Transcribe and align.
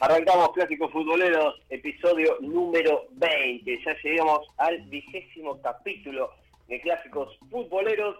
Arrancamos 0.00 0.52
Clásicos 0.52 0.90
Futboleros, 0.90 1.62
episodio 1.70 2.38
número 2.40 3.04
20. 3.12 3.84
Ya 3.84 3.96
llegamos 4.02 4.48
al 4.56 4.80
vigésimo 4.86 5.62
capítulo 5.62 6.32
de 6.66 6.80
Clásicos 6.80 7.38
Futboleros 7.48 8.16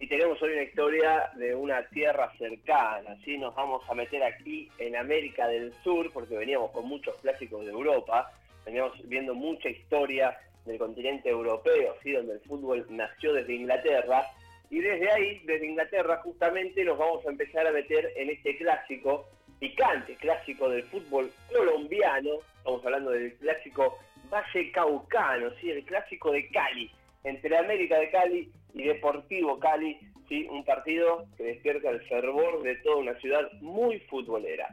y 0.00 0.08
tenemos 0.08 0.42
hoy 0.42 0.54
una 0.54 0.64
historia 0.64 1.30
de 1.36 1.54
una 1.54 1.86
tierra 1.90 2.32
cercana. 2.36 3.12
Así 3.12 3.38
nos 3.38 3.54
vamos 3.54 3.88
a 3.88 3.94
meter 3.94 4.24
aquí 4.24 4.68
en 4.78 4.96
América 4.96 5.46
del 5.46 5.72
Sur, 5.84 6.10
porque 6.12 6.36
veníamos 6.36 6.72
con 6.72 6.88
muchos 6.88 7.14
clásicos 7.18 7.64
de 7.64 7.70
Europa, 7.70 8.32
veníamos 8.64 8.92
viendo 9.06 9.36
mucha 9.36 9.68
historia 9.68 10.36
del 10.64 10.78
continente 10.78 11.28
europeo, 11.28 11.94
¿sí? 12.02 12.10
donde 12.10 12.32
el 12.32 12.40
fútbol 12.40 12.84
nació 12.90 13.34
desde 13.34 13.54
Inglaterra. 13.54 14.26
Y 14.68 14.80
desde 14.80 15.12
ahí, 15.12 15.42
desde 15.44 15.64
Inglaterra, 15.64 16.16
justamente 16.24 16.82
nos 16.82 16.98
vamos 16.98 17.24
a 17.24 17.30
empezar 17.30 17.68
a 17.68 17.70
meter 17.70 18.12
en 18.16 18.30
este 18.30 18.56
clásico 18.56 19.28
picante 19.58 20.16
clásico 20.16 20.68
del 20.68 20.84
fútbol 20.84 21.30
colombiano, 21.52 22.30
estamos 22.58 22.84
hablando 22.84 23.10
del 23.10 23.34
clásico 23.34 23.98
Valle 24.30 24.72
Caucano, 24.72 25.50
¿sí? 25.60 25.70
el 25.70 25.84
clásico 25.84 26.32
de 26.32 26.48
Cali, 26.48 26.90
entre 27.24 27.56
América 27.56 27.98
de 27.98 28.10
Cali 28.10 28.50
y 28.74 28.84
Deportivo 28.84 29.58
Cali, 29.58 29.98
¿sí? 30.28 30.46
un 30.50 30.64
partido 30.64 31.26
que 31.36 31.44
despierta 31.44 31.90
el 31.90 32.00
fervor 32.02 32.62
de 32.62 32.76
toda 32.76 32.96
una 32.96 33.14
ciudad 33.20 33.50
muy 33.60 34.00
futbolera. 34.00 34.68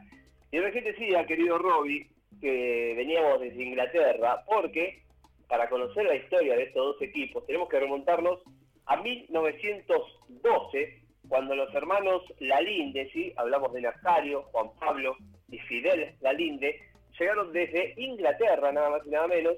Y 0.50 0.58
recién 0.58 0.84
decía, 0.84 1.26
querido 1.26 1.58
Robbie, 1.58 2.08
que 2.40 2.94
veníamos 2.96 3.40
desde 3.40 3.62
Inglaterra, 3.62 4.42
porque 4.46 5.02
para 5.48 5.68
conocer 5.68 6.04
la 6.04 6.16
historia 6.16 6.56
de 6.56 6.64
estos 6.64 6.94
dos 6.94 7.02
equipos 7.02 7.46
tenemos 7.46 7.68
que 7.68 7.80
remontarnos 7.80 8.40
a 8.86 8.96
1912, 8.96 11.03
cuando 11.28 11.54
los 11.54 11.72
hermanos 11.74 12.22
Lalinde, 12.38 13.10
¿sí? 13.12 13.32
hablamos 13.36 13.72
de 13.72 13.82
Nazario, 13.82 14.42
Juan 14.52 14.68
Pablo 14.78 15.16
y 15.48 15.58
Fidel 15.60 16.14
Lalinde, 16.20 16.80
llegaron 17.18 17.52
desde 17.52 17.94
Inglaterra, 17.96 18.72
nada 18.72 18.90
más 18.90 19.06
y 19.06 19.10
nada 19.10 19.26
menos, 19.28 19.56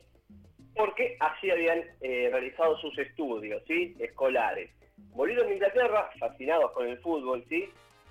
porque 0.75 1.17
así 1.21 1.51
habían 1.51 1.83
eh, 2.01 2.29
realizado 2.31 2.77
sus 2.79 2.97
estudios 2.99 3.63
¿sí? 3.67 3.95
escolares. 3.99 4.71
Volvieron 5.15 5.49
a 5.49 5.55
Inglaterra, 5.55 6.11
fascinados 6.19 6.73
con 6.73 6.87
el 6.87 6.99
fútbol, 6.99 7.45
¿sí? 7.49 7.69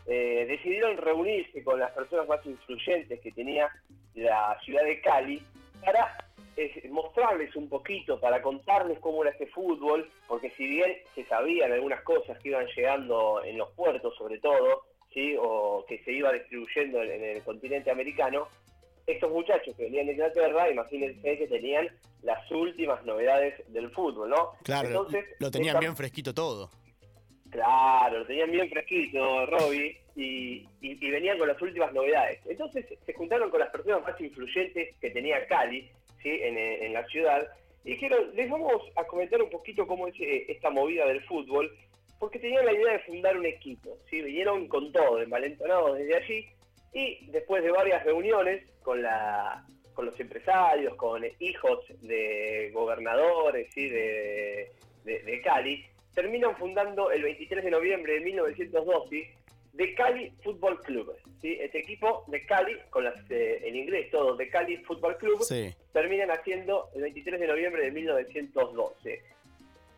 Eh, 0.08 0.46
decidieron 0.48 0.98
reunirse 0.98 1.64
con 1.64 1.80
las 1.80 1.92
personas 1.92 2.28
más 2.28 2.46
influyentes 2.46 3.20
que 3.22 3.32
tenía 3.32 3.70
la 4.14 4.58
ciudad 4.64 4.84
de 4.84 5.02
Cali 5.02 5.42
para 5.84 6.16
es 6.56 6.90
mostrarles 6.90 7.56
un 7.56 7.68
poquito, 7.68 8.20
para 8.20 8.42
contarles 8.42 9.00
cómo 9.00 9.24
era 9.24 9.32
este 9.32 9.48
fútbol, 9.48 10.10
porque 10.28 10.50
si 10.52 10.68
bien 10.68 10.94
se 11.14 11.26
sabían 11.26 11.72
algunas 11.72 12.02
cosas 12.04 12.38
que 12.40 12.50
iban 12.50 12.66
llegando 12.76 13.44
en 13.44 13.58
los 13.58 13.72
puertos 13.72 14.16
sobre 14.18 14.40
todo, 14.40 14.86
¿sí? 15.14 15.36
o 15.40 15.86
que 15.88 16.04
se 16.04 16.12
iba 16.12 16.32
distribuyendo 16.32 17.02
en, 17.04 17.24
el 17.24 17.44
continente 17.44 17.92
americano, 17.92 18.48
estos 19.06 19.32
muchachos 19.32 19.76
que 19.76 19.84
venían 19.84 20.08
de 20.08 20.14
Inglaterra, 20.14 20.70
imagínense 20.70 21.38
que 21.38 21.48
tenían 21.48 21.90
las 22.24 22.50
últimas 22.52 23.04
novedades 23.06 23.54
del 23.72 23.92
fútbol, 23.92 24.30
¿no? 24.30 24.52
Claro, 24.64 24.88
Entonces, 24.88 25.26
lo 25.40 25.52
tenían 25.52 25.80
bien 25.80 25.96
fresquito 25.96 26.34
todo. 26.34 26.72
Claro, 27.52 28.20
lo 28.20 28.26
tenían 28.26 28.52
bien 28.52 28.70
fresquito, 28.70 29.46
Robbie, 29.46 29.98
y, 30.16 30.68
y, 30.82 31.12
venían 31.12 31.38
con 31.38 31.48
las 31.48 31.62
últimas 31.62 31.94
novedades. 31.94 32.40
Entonces 32.46 32.86
se 33.06 33.14
juntaron 33.14 33.50
con 33.50 33.60
las 33.60 33.70
personas 33.70 34.02
más 34.02 34.20
influyentes 34.20 34.96
que 34.98 35.10
tenía 35.12 35.46
Cali, 35.48 35.90
en, 36.26 36.94
la 36.94 37.06
ciudad. 37.08 37.48
Y 37.84 37.92
dijeron, 37.92 38.32
les 38.36 38.50
vamos 38.50 38.82
a 38.96 39.04
comentar 39.06 39.42
un 39.42 39.50
poquito 39.50 39.86
cómo 39.88 40.08
es 40.08 40.16
eh, 40.20 40.46
esta 40.50 40.70
movida 40.70 41.06
del 41.06 41.24
fútbol, 41.24 41.72
porque 42.20 42.40
tenían 42.40 42.66
la 42.66 42.74
idea 42.74 42.94
de 42.94 43.00
fundar 43.00 43.38
un 43.38 43.46
equipo, 43.46 43.98
¿sí? 44.10 44.22
vinieron 44.22 44.68
con 44.68 44.92
todo, 44.92 45.22
envalentonados 45.22 45.98
desde 45.98 46.16
allí, 46.16 46.48
y 46.94 47.26
después 47.28 47.64
de 47.64 47.72
varias 47.72 48.04
reuniones 48.06 48.64
con, 48.82 49.02
la, 49.02 49.66
con 49.94 50.06
los 50.06 50.20
empresarios, 50.20 50.96
con 50.96 51.24
hijos 51.40 51.80
de 52.02 52.72
gobernadores 52.74 53.68
¿sí? 53.74 53.90
de, 53.90 54.72
de 55.04 55.42
Cali, 55.44 55.86
terminan 56.14 56.56
fundando 56.56 57.12
el 57.12 57.22
23 57.22 57.64
de 57.64 57.72
noviembre 57.72 58.14
de 58.14 58.20
1912 58.22 59.36
de 59.76 59.94
Cali 59.94 60.32
Football 60.44 60.82
Club. 60.82 61.16
¿sí? 61.42 61.58
Este 61.60 61.80
equipo 61.80 62.24
de 62.28 62.46
Cali, 62.46 62.78
con 62.90 63.04
las, 63.04 63.16
eh, 63.30 63.62
en 63.64 63.76
inglés 63.76 64.10
todo, 64.10 64.36
de 64.36 64.50
Cali 64.50 64.78
Football 64.78 65.18
Club, 65.18 65.46
terminan 65.92 66.32
haciendo 66.32 66.90
el 66.96 67.04
23 67.04 67.40
de 67.40 67.48
noviembre 67.48 67.84
de 67.84 67.92
1912. 67.92 69.22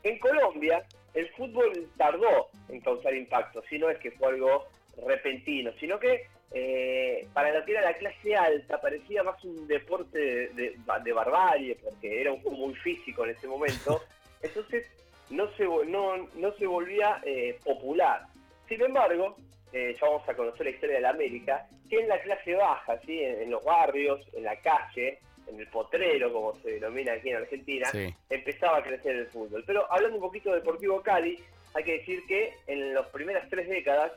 En 0.04 0.20
Colombia, 0.20 0.84
el 1.14 1.30
fútbol 1.30 1.90
tardó 1.98 2.50
en 2.70 2.82
causar 2.82 3.14
impacto, 3.16 3.64
si 3.70 3.78
no 3.78 3.90
es 3.90 3.98
que 4.00 4.12
fue 4.12 4.30
algo 4.30 4.68
repentino, 5.06 5.72
sino 5.80 6.00
que 6.00 6.26
eh, 6.54 7.28
para 7.34 7.54
lo 7.54 7.64
que 7.66 7.74
era 7.74 7.82
la 7.82 7.94
clase 7.94 8.36
alta 8.36 8.80
parecía 8.80 9.22
más 9.22 9.44
un 9.44 9.68
deporte 9.68 10.18
de, 10.18 10.76
de, 11.04 11.14
barbarie, 11.14 11.76
porque 11.76 12.22
era 12.22 12.32
un 12.32 12.42
juego 12.42 12.68
muy 12.68 12.76
físico 12.76 13.26
en 13.26 13.32
ese 13.32 13.48
momento, 13.48 14.02
entonces 14.42 14.88
no 15.30 15.52
se, 15.56 15.66
no, 15.66 16.18
no 16.36 16.54
se 16.54 16.66
volvía 16.66 17.22
eh, 17.26 17.60
popular. 17.64 18.26
Sin 18.68 18.82
embargo, 18.82 19.38
eh, 19.74 19.96
ya 20.00 20.08
vamos 20.08 20.28
a 20.28 20.34
conocer 20.34 20.66
la 20.66 20.72
historia 20.72 20.96
de 20.96 21.02
la 21.02 21.10
América, 21.10 21.68
que 21.90 22.00
en 22.00 22.08
la 22.08 22.20
clase 22.22 22.56
baja, 22.56 23.00
¿sí? 23.06 23.22
en, 23.22 23.50
los 23.52 23.64
barrios, 23.64 24.22
en 24.34 24.44
la 24.44 24.56
calle, 24.58 25.20
en 25.48 25.60
el 25.60 25.68
potrero, 25.68 26.32
como 26.32 26.56
se 26.56 26.72
denomina 26.72 27.14
aquí 27.14 27.30
en 27.30 27.38
Argentina, 27.38 27.90
empezaba 28.30 28.78
a 28.78 28.84
crecer 28.84 29.16
el 29.16 29.28
fútbol. 29.28 29.64
Pero 29.66 29.92
hablando 29.92 30.18
un 30.18 30.24
poquito 30.24 30.50
de 30.50 30.58
Deportivo 30.58 31.02
Cali, 31.02 31.38
hay 31.74 31.84
que 31.84 32.00
decir 32.00 32.26
que 32.28 32.54
en 32.68 32.94
las 32.94 33.08
primeras 33.08 33.50
tres 33.50 33.68
décadas 33.70 34.12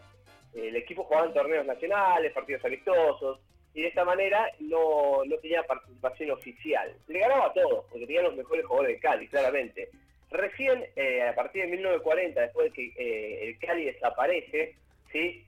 el 0.54 0.74
equipo 0.74 1.04
jugaba 1.04 1.26
en 1.26 1.34
torneos 1.34 1.66
nacionales, 1.66 2.32
partidos 2.32 2.64
amistosos, 2.64 3.38
y 3.74 3.82
de 3.82 3.88
esta 3.88 4.04
manera 4.04 4.50
no, 4.60 5.22
tenía 5.40 5.62
participación 5.62 6.32
oficial. 6.32 6.92
Le 7.06 7.20
ganaba 7.20 7.46
a 7.46 7.52
todos, 7.52 7.84
porque 7.90 8.06
tenía 8.06 8.22
los 8.22 8.36
mejores 8.36 8.66
jugadores 8.66 8.96
de 8.96 9.00
Cali, 9.00 9.28
claramente. 9.28 9.90
Recién, 10.30 10.84
eh, 10.96 11.22
a 11.22 11.34
partir 11.34 11.62
de 11.62 11.68
1940, 11.68 12.40
después 12.40 12.72
de 12.72 12.72
que 12.72 12.92
eh, 12.96 13.48
el 13.48 13.58
Cali 13.58 13.84
desaparece, 13.84 14.74
¿sí? 15.12 15.46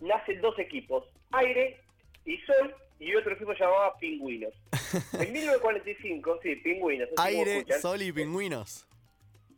nacen 0.00 0.40
dos 0.40 0.58
equipos, 0.58 1.04
Aire 1.30 1.80
y 2.24 2.36
Sol, 2.38 2.74
y 2.98 3.14
otro 3.16 3.32
equipo 3.32 3.52
llamado 3.52 3.94
Pingüinos. 4.00 4.54
En 5.18 5.32
1945, 5.32 6.40
sí, 6.42 6.56
Pingüinos. 6.56 7.08
Aire, 7.16 7.64
Sol 7.80 8.02
y 8.02 8.12
Pingüinos. 8.12 8.86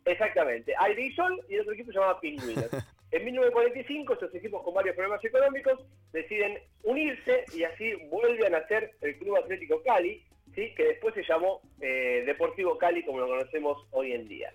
Exactamente, 0.05 0.73
Aire 0.79 1.05
y 1.05 1.11
Sol 1.13 1.41
y 1.49 1.57
otro 1.59 1.73
equipo 1.73 1.91
llamado 1.91 2.19
Pingüinos. 2.19 2.69
En 3.11 3.23
1945, 3.23 4.13
estos 4.13 4.35
equipos 4.35 4.61
con 4.63 4.73
varios 4.73 4.93
problemas 4.93 5.23
económicos 5.23 5.79
deciden 6.11 6.59
unirse 6.83 7.45
y 7.53 7.63
así 7.63 7.93
vuelve 8.09 8.45
a 8.45 8.49
nacer 8.49 8.91
el 8.99 9.17
Club 9.17 9.37
Atlético 9.37 9.81
Cali, 9.83 10.21
¿sí? 10.53 10.73
que 10.75 10.83
después 10.83 11.13
se 11.13 11.23
llamó 11.23 11.61
eh, 11.79 12.23
Deportivo 12.25 12.77
Cali 12.77 13.05
como 13.05 13.19
lo 13.19 13.27
conocemos 13.27 13.87
hoy 13.91 14.11
en 14.11 14.27
día. 14.27 14.51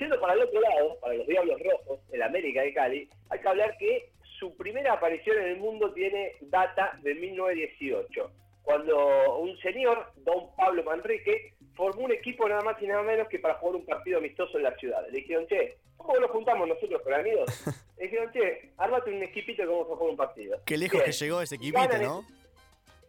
Siendo 0.00 0.18
para 0.18 0.32
el 0.32 0.40
otro 0.40 0.58
lado, 0.62 0.98
para 0.98 1.12
los 1.12 1.26
Diablos 1.26 1.60
Rojos, 1.62 2.00
el 2.10 2.22
América 2.22 2.62
de 2.62 2.72
Cali, 2.72 3.10
hay 3.28 3.38
que 3.38 3.48
hablar 3.48 3.76
que 3.76 4.08
su 4.38 4.56
primera 4.56 4.94
aparición 4.94 5.36
en 5.36 5.48
el 5.48 5.56
mundo 5.58 5.92
tiene 5.92 6.36
data 6.40 6.98
de 7.02 7.14
1918, 7.16 8.30
cuando 8.62 9.40
un 9.40 9.58
señor, 9.58 10.10
don 10.24 10.56
Pablo 10.56 10.84
Manrique, 10.84 11.52
formó 11.74 12.06
un 12.06 12.12
equipo 12.12 12.48
nada 12.48 12.62
más 12.62 12.80
y 12.80 12.86
nada 12.86 13.02
menos 13.02 13.28
que 13.28 13.40
para 13.40 13.56
jugar 13.56 13.76
un 13.76 13.84
partido 13.84 14.16
amistoso 14.16 14.56
en 14.56 14.62
la 14.62 14.74
ciudad. 14.76 15.06
Le 15.10 15.18
dijeron, 15.18 15.46
che, 15.48 15.76
¿cómo 15.98 16.18
nos 16.18 16.30
juntamos 16.30 16.66
nosotros 16.66 17.02
con 17.02 17.12
amigos? 17.12 17.50
Le 17.98 18.04
dijeron, 18.04 18.32
che, 18.32 18.70
armate 18.78 19.10
un 19.10 19.22
equipito 19.22 19.64
que 19.64 19.68
vamos 19.68 19.86
a 19.86 19.96
jugar 19.96 20.10
un 20.12 20.16
partido. 20.16 20.62
Qué 20.64 20.78
lejos 20.78 21.02
que 21.02 21.12
llegó 21.12 21.42
ese 21.42 21.56
equipito, 21.56 21.98
¿no? 21.98 22.24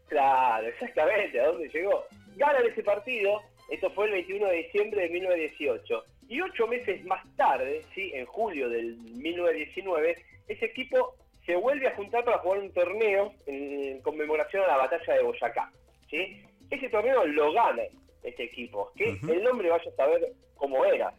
Claro, 0.10 0.68
exactamente, 0.68 1.40
¿a 1.40 1.48
dónde 1.48 1.70
llegó? 1.70 2.04
Ganan 2.36 2.66
ese 2.66 2.84
partido, 2.84 3.40
esto 3.70 3.90
fue 3.92 4.08
el 4.08 4.12
21 4.12 4.46
de 4.46 4.56
diciembre 4.58 5.04
de 5.04 5.10
1918. 5.10 6.11
Y 6.32 6.40
ocho 6.40 6.66
meses 6.66 7.04
más 7.04 7.22
tarde, 7.36 7.84
¿sí? 7.94 8.10
en 8.14 8.26
julio 8.26 8.70
del 8.70 8.96
1919, 8.96 10.16
ese 10.48 10.66
equipo 10.66 11.14
se 11.46 11.58
vuelve 11.58 11.90
a 11.90 11.96
juntar 11.96 12.24
para 12.24 12.38
jugar 12.38 12.60
un 12.60 12.72
torneo 12.72 13.34
en 13.48 14.02
conmemoración 14.02 14.64
a 14.64 14.68
la 14.68 14.78
batalla 14.78 15.14
de 15.14 15.24
Boyacá. 15.24 15.70
¿sí? 16.10 16.42
Ese 16.70 16.88
torneo 16.88 17.26
lo 17.26 17.52
gana 17.52 17.84
este 18.24 18.46
equipo, 18.46 18.94
que 18.96 19.20
el 19.28 19.44
nombre 19.44 19.72
vaya 19.72 19.92
a 19.92 19.96
saber 19.98 20.32
cómo 20.56 20.86
era, 20.86 21.14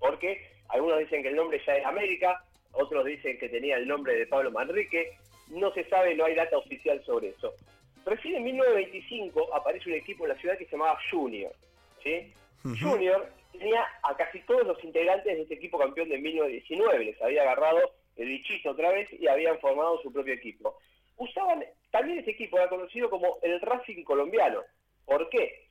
porque 0.00 0.40
algunos 0.68 0.98
dicen 0.98 1.22
que 1.22 1.28
el 1.28 1.36
nombre 1.36 1.60
ya 1.66 1.76
es 1.76 1.84
América, 1.84 2.42
otros 2.72 3.04
dicen 3.04 3.38
que 3.38 3.50
tenía 3.50 3.76
el 3.76 3.86
nombre 3.86 4.14
de 4.14 4.26
Pablo 4.26 4.50
Manrique, 4.50 5.12
no 5.48 5.74
se 5.74 5.84
sabe, 5.90 6.14
no 6.14 6.24
hay 6.24 6.36
data 6.36 6.56
oficial 6.56 7.04
sobre 7.04 7.28
eso. 7.28 7.52
Recién 8.06 8.36
en 8.36 8.44
1925 8.44 9.54
aparece 9.54 9.90
un 9.90 9.96
equipo 9.96 10.24
en 10.24 10.30
la 10.30 10.36
ciudad 10.36 10.56
que 10.56 10.64
se 10.64 10.72
llamaba 10.72 10.98
Junior. 11.10 11.52
¿sí? 12.02 12.32
Junior 12.64 13.30
tenía 13.52 13.86
a 14.02 14.16
casi 14.16 14.40
todos 14.40 14.66
los 14.66 14.82
integrantes 14.82 15.36
de 15.36 15.42
este 15.42 15.54
equipo 15.54 15.78
campeón 15.78 16.08
de 16.08 16.18
1919, 16.18 17.04
les 17.04 17.22
había 17.22 17.42
agarrado 17.42 17.80
el 18.16 18.28
bichito 18.28 18.70
otra 18.70 18.90
vez 18.90 19.08
y 19.12 19.26
habían 19.28 19.58
formado 19.58 20.00
su 20.02 20.12
propio 20.12 20.34
equipo. 20.34 20.78
Usaban, 21.16 21.64
también 21.90 22.18
ese 22.18 22.30
equipo 22.30 22.56
era 22.56 22.68
conocido 22.68 23.10
como 23.10 23.38
el 23.42 23.60
Racing 23.60 24.02
colombiano. 24.04 24.62
¿Por 25.04 25.28
qué? 25.28 25.68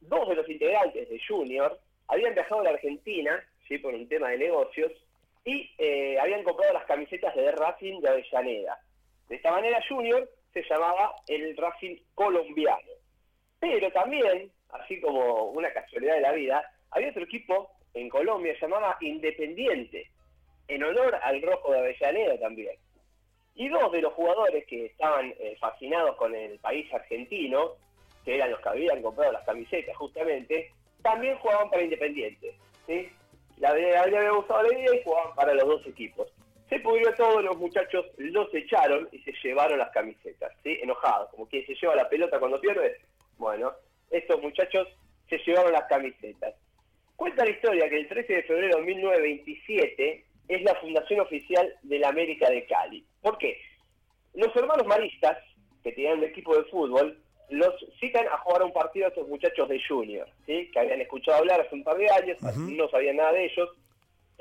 Dos 0.00 0.28
de 0.28 0.36
los 0.36 0.48
integrantes 0.48 1.08
de 1.08 1.20
Junior 1.26 1.78
habían 2.08 2.34
viajado 2.34 2.60
a 2.60 2.64
la 2.64 2.70
Argentina, 2.70 3.44
¿sí? 3.66 3.78
por 3.78 3.94
un 3.94 4.08
tema 4.08 4.30
de 4.30 4.38
negocios, 4.38 4.92
y 5.44 5.70
eh, 5.78 6.18
habían 6.20 6.44
comprado 6.44 6.72
las 6.72 6.84
camisetas 6.86 7.34
de 7.34 7.52
Racing 7.52 8.00
de 8.00 8.08
Avellaneda. 8.08 8.78
De 9.28 9.36
esta 9.36 9.50
manera 9.50 9.80
Junior 9.88 10.28
se 10.52 10.62
llamaba 10.68 11.14
el 11.26 11.56
Racing 11.56 11.96
colombiano. 12.14 12.90
Pero 13.60 13.90
también, 13.92 14.50
así 14.80 15.00
como 15.00 15.50
una 15.50 15.72
casualidad 15.72 16.14
de 16.14 16.20
la 16.20 16.32
vida, 16.32 16.72
había 16.90 17.10
otro 17.10 17.24
equipo 17.24 17.70
en 17.96 18.08
Colombia 18.10 18.54
llamaba 18.60 18.96
Independiente, 19.00 20.10
en 20.68 20.84
honor 20.84 21.14
al 21.22 21.40
rojo 21.40 21.72
de 21.72 21.78
Avellaneda 21.78 22.38
también. 22.38 22.76
Y 23.54 23.68
dos 23.68 23.90
de 23.90 24.02
los 24.02 24.12
jugadores 24.12 24.66
que 24.66 24.86
estaban 24.86 25.32
eh, 25.38 25.56
fascinados 25.58 26.16
con 26.16 26.34
el 26.34 26.58
país 26.58 26.92
argentino, 26.92 27.72
que 28.24 28.34
eran 28.34 28.50
los 28.50 28.60
que 28.60 28.68
habían 28.68 29.00
comprado 29.02 29.32
las 29.32 29.44
camisetas 29.44 29.96
justamente, 29.96 30.70
también 31.02 31.38
jugaban 31.38 31.70
para 31.70 31.84
Independiente. 31.84 32.54
¿sí? 32.86 33.08
La, 33.56 33.70
había 33.70 34.30
gustado 34.30 34.62
la 34.64 34.78
idea 34.78 34.94
y 34.94 35.02
jugaban 35.02 35.34
para 35.34 35.54
los 35.54 35.66
dos 35.66 35.86
equipos. 35.86 36.28
Se 36.68 36.80
pudrió 36.80 37.14
todo, 37.14 37.40
los 37.40 37.56
muchachos 37.56 38.04
los 38.18 38.52
echaron 38.52 39.08
y 39.12 39.20
se 39.20 39.32
llevaron 39.42 39.78
las 39.78 39.90
camisetas, 39.90 40.52
¿sí? 40.62 40.78
enojados, 40.82 41.30
como 41.30 41.46
quien 41.46 41.64
se 41.64 41.74
lleva 41.76 41.94
la 41.94 42.08
pelota 42.08 42.38
cuando 42.38 42.60
pierde. 42.60 43.00
Bueno, 43.38 43.72
estos 44.10 44.40
muchachos 44.42 44.88
se 45.28 45.38
llevaron 45.38 45.72
las 45.72 45.84
camisetas. 45.88 46.54
Cuenta 47.16 47.44
la 47.44 47.50
historia 47.50 47.88
que 47.88 47.98
el 47.98 48.08
13 48.08 48.32
de 48.32 48.42
febrero 48.42 48.78
de 48.78 48.82
1927 48.84 50.24
es 50.48 50.62
la 50.62 50.74
fundación 50.76 51.20
oficial 51.20 51.74
de 51.82 51.98
la 51.98 52.08
América 52.08 52.48
de 52.50 52.64
Cali. 52.66 53.04
¿Por 53.20 53.38
qué? 53.38 53.58
Los 54.34 54.54
hermanos 54.54 54.86
maristas, 54.86 55.38
que 55.82 55.92
tenían 55.92 56.18
un 56.18 56.24
equipo 56.24 56.56
de 56.56 56.64
fútbol, 56.64 57.18
los 57.48 57.74
citan 58.00 58.26
a 58.28 58.38
jugar 58.38 58.64
un 58.64 58.72
partido 58.72 59.06
a 59.06 59.08
estos 59.08 59.28
muchachos 59.28 59.68
de 59.68 59.80
Junior, 59.86 60.28
¿sí? 60.46 60.70
que 60.72 60.78
habían 60.78 61.00
escuchado 61.00 61.38
hablar 61.38 61.60
hace 61.60 61.74
un 61.74 61.84
par 61.84 61.96
de 61.96 62.10
años, 62.10 62.38
no 62.42 62.88
sabían 62.88 63.16
nada 63.16 63.32
de 63.32 63.46
ellos, 63.46 63.70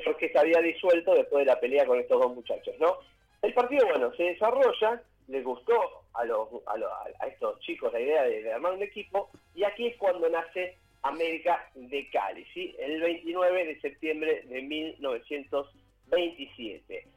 porque 0.04 0.30
se 0.30 0.40
había 0.40 0.60
disuelto 0.60 1.14
después 1.14 1.46
de 1.46 1.52
la 1.52 1.60
pelea 1.60 1.86
con 1.86 2.00
estos 2.00 2.20
dos 2.20 2.36
muchachos. 2.36 2.76
¿no? 2.80 2.98
El 3.42 3.54
partido, 3.54 3.88
bueno, 3.88 4.12
se 4.16 4.24
desarrolla, 4.24 5.02
les 5.28 5.44
gustó 5.44 5.74
a, 6.14 6.26
los, 6.26 6.50
a, 6.68 7.28
estos 7.28 7.60
chicos 7.62 7.92
la 7.94 8.00
idea 8.00 8.24
de, 8.24 8.44
de, 8.44 8.54
armar 8.54 8.74
un 8.74 8.84
equipo, 8.84 9.30
y 9.54 9.64
aquí 9.64 9.88
es 9.88 9.98
cuando 9.98 10.30
nace 10.30 10.78
América 11.06 11.70
de 11.76 12.10
Cali, 12.10 12.44
¿sí? 12.54 12.76
el 12.80 13.02
29 13.02 13.66
de 13.66 13.82
septiembre 13.82 14.44
de 14.48 14.62
1927. 14.62 17.08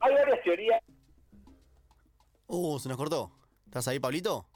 Hay 0.00 0.14
varias 0.14 0.42
teorías. 0.42 0.82
Uh, 2.46 2.78
se 2.78 2.88
nos 2.88 2.96
cortó. 2.96 3.30
¿Estás 3.66 3.86
ahí, 3.88 3.98
Pablito? 4.00 4.46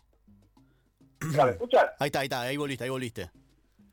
¿Me 1.20 1.50
escuchas? 1.56 1.92
Ahí 1.98 2.06
está, 2.06 2.20
ahí 2.20 2.26
está, 2.26 2.42
ahí 2.42 2.56
volviste, 2.56 2.84
ahí 2.84 2.90
volviste. 2.90 3.22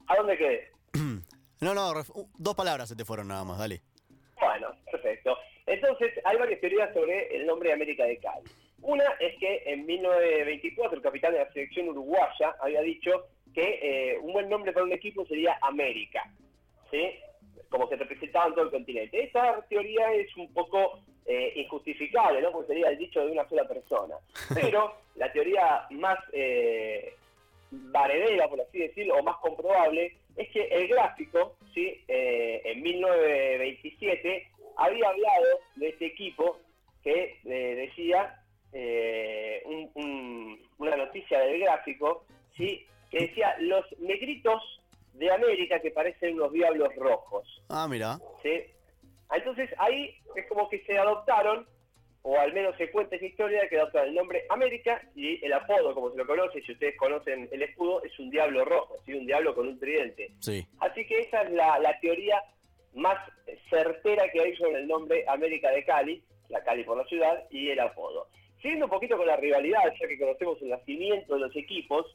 ¿A 0.08 0.16
dónde 0.16 0.38
quedé? 0.38 0.72
no, 1.62 1.74
no, 1.74 1.94
dos 2.38 2.56
palabras 2.56 2.90
se 2.90 2.96
te 2.96 3.06
fueron 3.06 3.28
nada 3.28 3.44
más, 3.44 3.58
dale. 3.58 3.82
Bueno, 4.40 4.70
perfecto. 4.92 5.36
Entonces, 5.66 6.12
hay 6.26 6.38
varias 6.38 6.60
teorías 6.60 6.94
sobre 6.94 7.34
el 7.36 7.46
nombre 7.46 7.70
de 7.70 7.76
América 7.76 8.04
de 8.06 8.18
Cali. 8.18 8.50
Una 8.84 9.06
es 9.20 9.38
que 9.40 9.64
en 9.66 9.86
1924 9.86 10.98
el 10.98 11.04
capitán 11.04 11.32
de 11.32 11.40
la 11.40 11.52
selección 11.54 11.88
uruguaya 11.88 12.56
había 12.60 12.82
dicho 12.82 13.28
que 13.54 13.80
eh, 13.82 14.18
un 14.20 14.34
buen 14.34 14.50
nombre 14.50 14.74
para 14.74 14.86
un 14.86 14.92
equipo 14.92 15.26
sería 15.26 15.58
América, 15.62 16.30
¿sí? 16.92 17.12
Como 17.70 17.88
se 17.88 17.96
representaba 17.96 18.48
en 18.48 18.54
todo 18.54 18.66
el 18.66 18.72
continente. 18.72 19.24
Esta 19.24 19.62
teoría 19.70 20.12
es 20.14 20.36
un 20.36 20.52
poco 20.54 21.00
eh, 21.26 21.54
injustificable, 21.56 22.42
¿no? 22.42 22.52
Porque 22.52 22.68
sería 22.68 22.90
el 22.90 22.98
dicho 22.98 23.26
de 23.26 23.32
una 23.32 23.48
sola 23.48 23.66
persona. 23.66 24.16
Pero 24.54 24.96
la 25.16 25.32
teoría 25.32 25.88
más 25.92 26.20
eh, 26.34 27.14
varedera, 27.72 28.50
por 28.50 28.60
así 28.60 28.80
decirlo, 28.80 29.16
o 29.16 29.24
más 29.24 29.38
comprobable, 29.38 30.18
es 30.36 30.50
que 30.50 30.64
el 30.64 30.90
gráfico, 30.90 31.56
¿sí? 31.74 32.04
Eh, 32.10 32.62
en 32.66 32.84
1927, 32.84 34.48
había 34.76 35.08
hablado 35.08 35.60
de 35.76 35.88
este 35.88 36.08
equipo 36.08 36.60
que 37.02 37.38
decía 37.44 38.43
una 40.78 40.96
noticia 40.98 41.40
del 41.40 41.60
gráfico, 41.62 42.26
¿sí? 42.56 42.86
que 43.10 43.28
decía 43.28 43.56
los 43.60 43.86
negritos 44.00 44.62
de 45.14 45.32
América 45.32 45.80
que 45.80 45.92
parecen 45.92 46.36
unos 46.36 46.52
diablos 46.52 46.94
rojos. 46.96 47.62
Ah, 47.70 47.88
mira. 47.88 48.18
¿sí? 48.42 48.64
Entonces 49.32 49.70
ahí 49.78 50.16
es 50.36 50.48
como 50.48 50.70
que 50.70 50.84
se 50.84 50.98
adoptaron, 50.98 51.68
o 52.22 52.40
al 52.40 52.54
menos 52.54 52.76
se 52.78 52.90
cuenta 52.92 53.16
esa 53.16 53.26
historia 53.26 53.68
que 53.70 53.78
adoptaron 53.78 54.10
el 54.10 54.16
nombre 54.16 54.46
América 54.50 55.02
y 55.16 55.44
el 55.46 55.54
apodo, 55.54 55.94
como 55.94 56.12
se 56.12 56.18
lo 56.18 56.26
conoce, 56.26 56.62
si 56.62 56.72
ustedes 56.72 56.98
conocen 56.98 57.50
el 57.52 57.62
escudo, 57.62 58.04
es 58.04 58.18
un 58.20 58.30
diablo 58.30 58.66
rojo, 58.66 58.98
¿sí? 59.06 59.14
un 59.14 59.26
diablo 59.26 59.54
con 59.54 59.68
un 59.68 59.80
tridente. 59.80 60.32
Sí. 60.40 60.66
Así 60.80 61.06
que 61.06 61.20
esa 61.20 61.42
es 61.44 61.52
la, 61.52 62.00
teoría 62.02 62.42
más 62.94 63.18
certera 63.70 64.30
que 64.32 64.42
hay 64.42 64.56
sobre 64.56 64.80
el 64.80 64.88
nombre 64.88 65.26
América 65.28 65.70
de 65.72 65.84
Cali, 65.84 66.24
la 66.50 66.64
Cali 66.64 66.84
por 66.84 66.98
la 66.98 67.06
ciudad, 67.06 67.44
y 67.50 67.70
el 67.70 67.80
apodo. 67.80 68.28
Siguiendo 68.64 68.86
un 68.86 68.92
poquito 68.92 69.18
con 69.18 69.28
la 69.28 69.36
rivalidad, 69.36 69.94
ya 70.00 70.08
que 70.08 70.18
conocemos 70.18 70.58
el 70.62 70.70
nacimiento 70.70 71.34
de 71.34 71.42
los 71.42 71.54
equipos, 71.54 72.06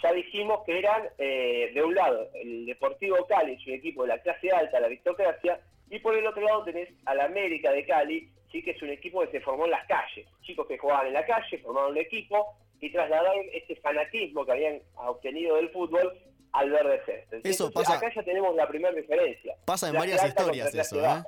ya 0.00 0.12
dijimos 0.12 0.60
que 0.64 0.78
eran, 0.78 1.02
eh, 1.18 1.72
de 1.74 1.82
un 1.82 1.96
lado, 1.96 2.28
el 2.34 2.64
Deportivo 2.64 3.26
Cali, 3.26 3.54
es 3.54 3.66
un 3.66 3.72
equipo 3.72 4.02
de 4.02 4.10
la 4.10 4.18
clase 4.22 4.52
alta, 4.52 4.78
la 4.78 4.86
aristocracia, 4.86 5.58
y 5.90 5.98
por 5.98 6.16
el 6.16 6.24
otro 6.24 6.42
lado 6.42 6.62
tenés 6.62 6.90
al 7.06 7.20
América 7.20 7.72
de 7.72 7.84
Cali, 7.84 8.30
sí 8.52 8.62
que 8.62 8.70
es 8.70 8.82
un 8.82 8.90
equipo 8.90 9.20
que 9.22 9.32
se 9.32 9.40
formó 9.40 9.64
en 9.64 9.72
las 9.72 9.84
calles. 9.88 10.28
Chicos 10.42 10.68
que 10.68 10.78
jugaban 10.78 11.08
en 11.08 11.14
la 11.14 11.26
calle, 11.26 11.58
formaron 11.58 11.90
un 11.90 11.98
equipo 11.98 12.54
y 12.80 12.92
trasladaron 12.92 13.44
este 13.52 13.74
fanatismo 13.74 14.46
que 14.46 14.52
habían 14.52 14.82
obtenido 14.94 15.56
del 15.56 15.70
fútbol 15.70 16.16
al 16.52 16.70
verde. 16.70 17.26
Eso 17.42 17.72
pasa, 17.72 17.94
acá 17.94 18.12
ya 18.14 18.22
tenemos 18.22 18.54
la 18.54 18.68
primera 18.68 18.94
diferencia. 18.94 19.56
Pasa 19.64 19.88
en 19.88 19.94
varias 19.94 20.24
historias 20.24 20.72
eso, 20.72 21.04
¿eh? 21.04 21.24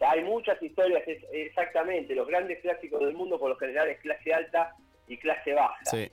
Hay 0.00 0.24
muchas 0.24 0.60
historias, 0.62 1.02
exactamente. 1.32 2.14
Los 2.14 2.26
grandes 2.26 2.60
clásicos 2.60 3.00
del 3.00 3.14
mundo 3.14 3.38
por 3.38 3.50
lo 3.50 3.56
general 3.56 3.88
es 3.88 4.00
clase 4.00 4.32
alta 4.32 4.74
y 5.06 5.18
clase 5.18 5.52
baja. 5.52 5.84
Sí. 5.84 6.10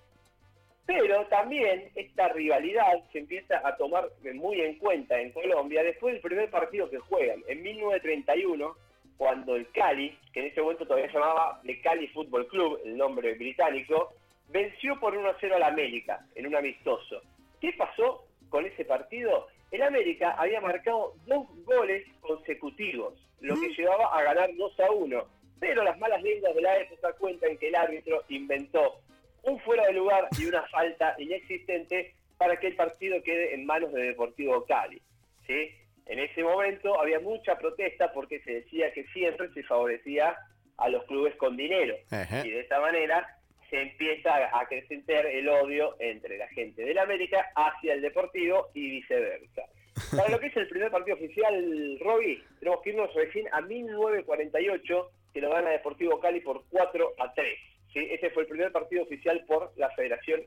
Pero 0.86 1.25
también 1.27 1.89
esta 1.96 2.29
rivalidad 2.29 3.03
se 3.12 3.20
empieza 3.20 3.62
a 3.65 3.75
tomar 3.75 4.10
muy 4.36 4.62
en 4.62 4.77
cuenta 4.77 5.20
en 5.20 5.32
Colombia 5.32 5.84
después 5.84 6.13
del 6.13 6.22
primer 6.22 6.50
partido 6.50 6.89
que 6.89 7.00
juegan, 7.00 7.44
en 7.48 7.62
1931, 7.62 8.75
cuando 9.17 9.56
el 9.56 9.70
Cali, 9.72 10.17
que 10.32 10.41
en 10.41 10.46
ese 10.48 10.62
momento 10.62 10.86
todavía 10.86 11.12
se 11.12 11.17
llamaba 11.17 11.60
The 11.65 11.82
Cali 11.82 12.08
Football 12.10 12.48
Club, 12.48 12.82
el 12.86 12.98
nombre 12.98 13.34
británico, 13.34 14.13
venció 14.48 15.00
por 15.00 15.13
1-0 15.13 15.53
al 15.53 15.63
América 15.63 16.25
en 16.36 16.48
un 16.48 16.56
amistoso. 16.56 17.22
¿Qué 17.60 17.74
pasó 17.74 18.25
con 18.50 18.65
ese 18.65 18.86
partido? 18.86 19.48
El 19.72 19.84
América 19.84 20.32
había 20.38 20.62
marcado 20.62 21.14
dos 21.26 21.48
goles 21.66 22.06
consecutivos, 22.22 23.14
lo 23.42 23.60
que 23.60 23.70
llevaba 23.70 24.18
a 24.18 24.24
ganar 24.24 24.50
2 24.56 24.80
a 24.80 24.92
1. 24.92 25.26
Pero 25.60 25.84
las 25.84 25.98
malas 26.00 26.22
lenguas 26.22 26.56
de 26.56 26.62
la 26.62 26.78
época 26.78 27.14
cuentan 27.14 27.58
que 27.58 27.70
el 27.70 27.76
árbitro 27.76 28.24
inventó 28.30 29.02
un 29.44 29.60
fuera 29.62 29.86
de 29.88 29.94
lugar 29.94 30.28
y 30.40 30.46
una 30.46 30.64
falta 30.68 31.16
inexistente 31.18 32.14
para 32.38 32.58
que 32.58 32.68
el 32.68 32.76
partido 32.76 33.22
quede 33.24 33.54
en 33.56 33.66
manos 33.66 33.92
de 33.94 34.04
Deportivo 34.04 34.64
Cali. 34.66 35.02
¿sí? 35.48 35.72
En 36.06 36.20
ese 36.20 36.44
momento 36.44 37.00
había 37.00 37.20
mucha 37.20 37.58
protesta 37.58 38.12
porque 38.14 38.40
se 38.42 38.54
decía 38.54 38.92
que 38.94 39.06
siempre 39.08 39.50
se 39.54 39.64
favorecía 39.64 40.38
a 40.78 40.90
los 40.90 41.04
clubes 41.06 41.36
con 41.36 41.58
dinero. 41.58 41.96
Y 42.44 42.50
de 42.52 42.60
esta 42.60 42.80
manera 42.80 43.37
se 43.70 43.82
empieza 43.82 44.36
a 44.36 44.62
acrecentar 44.62 45.26
el 45.26 45.48
odio 45.50 45.96
entre 46.00 46.38
la 46.38 46.48
gente 46.50 46.84
del 46.84 46.98
América 46.98 47.52
hacia 47.56 47.94
el 47.94 48.02
Deportivo 48.02 48.68
y 48.74 48.90
viceversa. 48.92 49.64
Para 50.16 50.30
lo 50.30 50.40
que 50.40 50.48
es 50.48 50.58
el 50.58 50.68
primer 50.68 50.92
partido 50.92 51.18
oficial, 51.18 52.00
Robbie, 52.00 52.44
tenemos 52.60 52.82
que 52.82 52.90
irnos 52.92 53.14
recién 53.14 53.48
a 53.52 53.62
1948, 53.62 55.12
que 55.34 55.42
lo 55.42 55.50
gana 55.50 55.72
Deportivo 55.72 56.20
Cali 56.20 56.40
por 56.42 56.64
4 56.70 57.14
a 57.20 57.34
3. 57.34 57.60
Ese 57.94 58.30
fue 58.30 58.44
el 58.44 58.50
primer 58.50 58.72
partido 58.72 59.04
oficial 59.04 59.44
por 59.48 59.74
la 59.76 59.90
Federación 59.92 60.42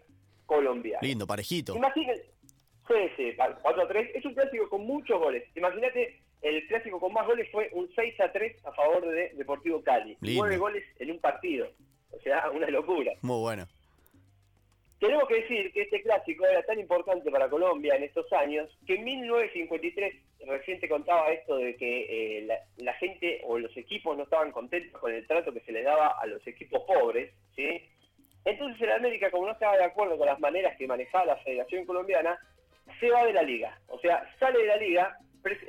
Colombiana. 0.47 1.00
Lindo, 1.03 1.27
parejito. 1.27 1.75
Imagínate, 1.75 2.23
sí, 2.87 2.95
sí, 3.17 3.35
4 3.37 3.83
a 3.83 3.89
3. 3.89 4.11
Es 4.15 4.25
un 4.25 4.35
clásico 4.35 4.69
con 4.69 4.87
muchos 4.87 5.19
goles. 5.19 5.45
Imagínate, 5.57 6.21
el 6.43 6.67
clásico 6.69 7.00
con 7.00 7.12
más 7.12 7.27
goles 7.27 7.49
fue 7.50 7.69
un 7.73 7.91
6 7.93 8.21
a 8.21 8.31
3 8.31 8.65
a 8.65 8.73
favor 8.73 9.09
de 9.09 9.31
Deportivo 9.35 9.83
Cali. 9.83 10.17
Nueve 10.21 10.59
goles 10.59 10.85
en 11.00 11.11
un 11.11 11.19
partido. 11.19 11.69
O 12.11 12.21
sea, 12.21 12.50
una 12.55 12.69
locura. 12.69 13.12
Muy 13.23 13.40
bueno. 13.40 13.67
tenemos 14.99 15.26
que 15.29 15.43
decir 15.43 15.73
que 15.73 15.83
este 15.83 16.02
clásico 16.02 16.47
era 16.47 16.62
tan 16.62 16.79
importante 16.79 17.31
para 17.31 17.49
Colombia 17.49 17.95
en 17.95 18.05
estos 18.05 18.31
años 18.33 18.69
que 18.87 18.95
en 18.95 19.05
1953, 19.05 20.14
recién 20.47 20.81
te 20.81 20.88
contaba 20.88 21.31
esto 21.31 21.57
de 21.57 21.76
que 21.76 22.38
eh, 22.38 22.59
la, 22.79 22.95
gente 22.95 23.40
o 23.45 23.59
los 23.59 23.75
equipos 23.76 24.17
no 24.17 24.25
estaban 24.25 24.52
contentos 24.52 25.00
con 25.00 25.12
el 25.12 25.26
trato 25.26 25.52
que 25.52 25.61
se 25.61 25.73
les 25.73 25.85
daba 25.85 26.19
a 26.21 26.26
los 26.26 26.47
equipos 26.47 26.83
pobres, 26.87 27.33
¿sí? 27.57 27.88
Entonces 28.45 28.81
el 28.83 28.93
América, 28.93 29.31
como 29.31 29.47
no 29.47 29.52
estaba 29.52 29.76
de 29.76 29.85
acuerdo 29.85 30.17
con 30.17 30.26
las 30.26 30.40
maneras 30.40 30.76
que 30.76 30.87
manejaba 30.87 31.26
la 31.26 31.37
Federación 31.37 31.85
Colombiana, 31.85 32.38
se 32.99 33.11
va 33.11 33.25
de 33.25 33.33
la 33.33 33.43
liga. 33.43 33.79
O 33.88 33.99
sea, 34.00 34.35
sale 34.38 34.61
de 34.61 34.67
la 34.67 34.76
liga 34.76 35.19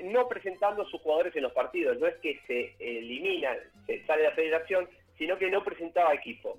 no 0.04 0.28
presentando 0.28 0.84
a 0.84 0.90
sus 0.90 1.02
jugadores 1.02 1.36
en 1.36 1.44
los 1.44 1.54
partidos. 1.54 1.98
No 2.00 2.08
es 2.08 2.16
que 2.18 2.40
se 2.48 2.76
elimina, 2.80 3.56
se 3.86 4.06
sale 4.06 4.24
de 4.24 4.30
la 4.30 4.36
federación, 4.36 4.90
sino 5.22 5.38
que 5.38 5.52
no 5.52 5.64
presentaba 5.64 6.16
equipo. 6.16 6.58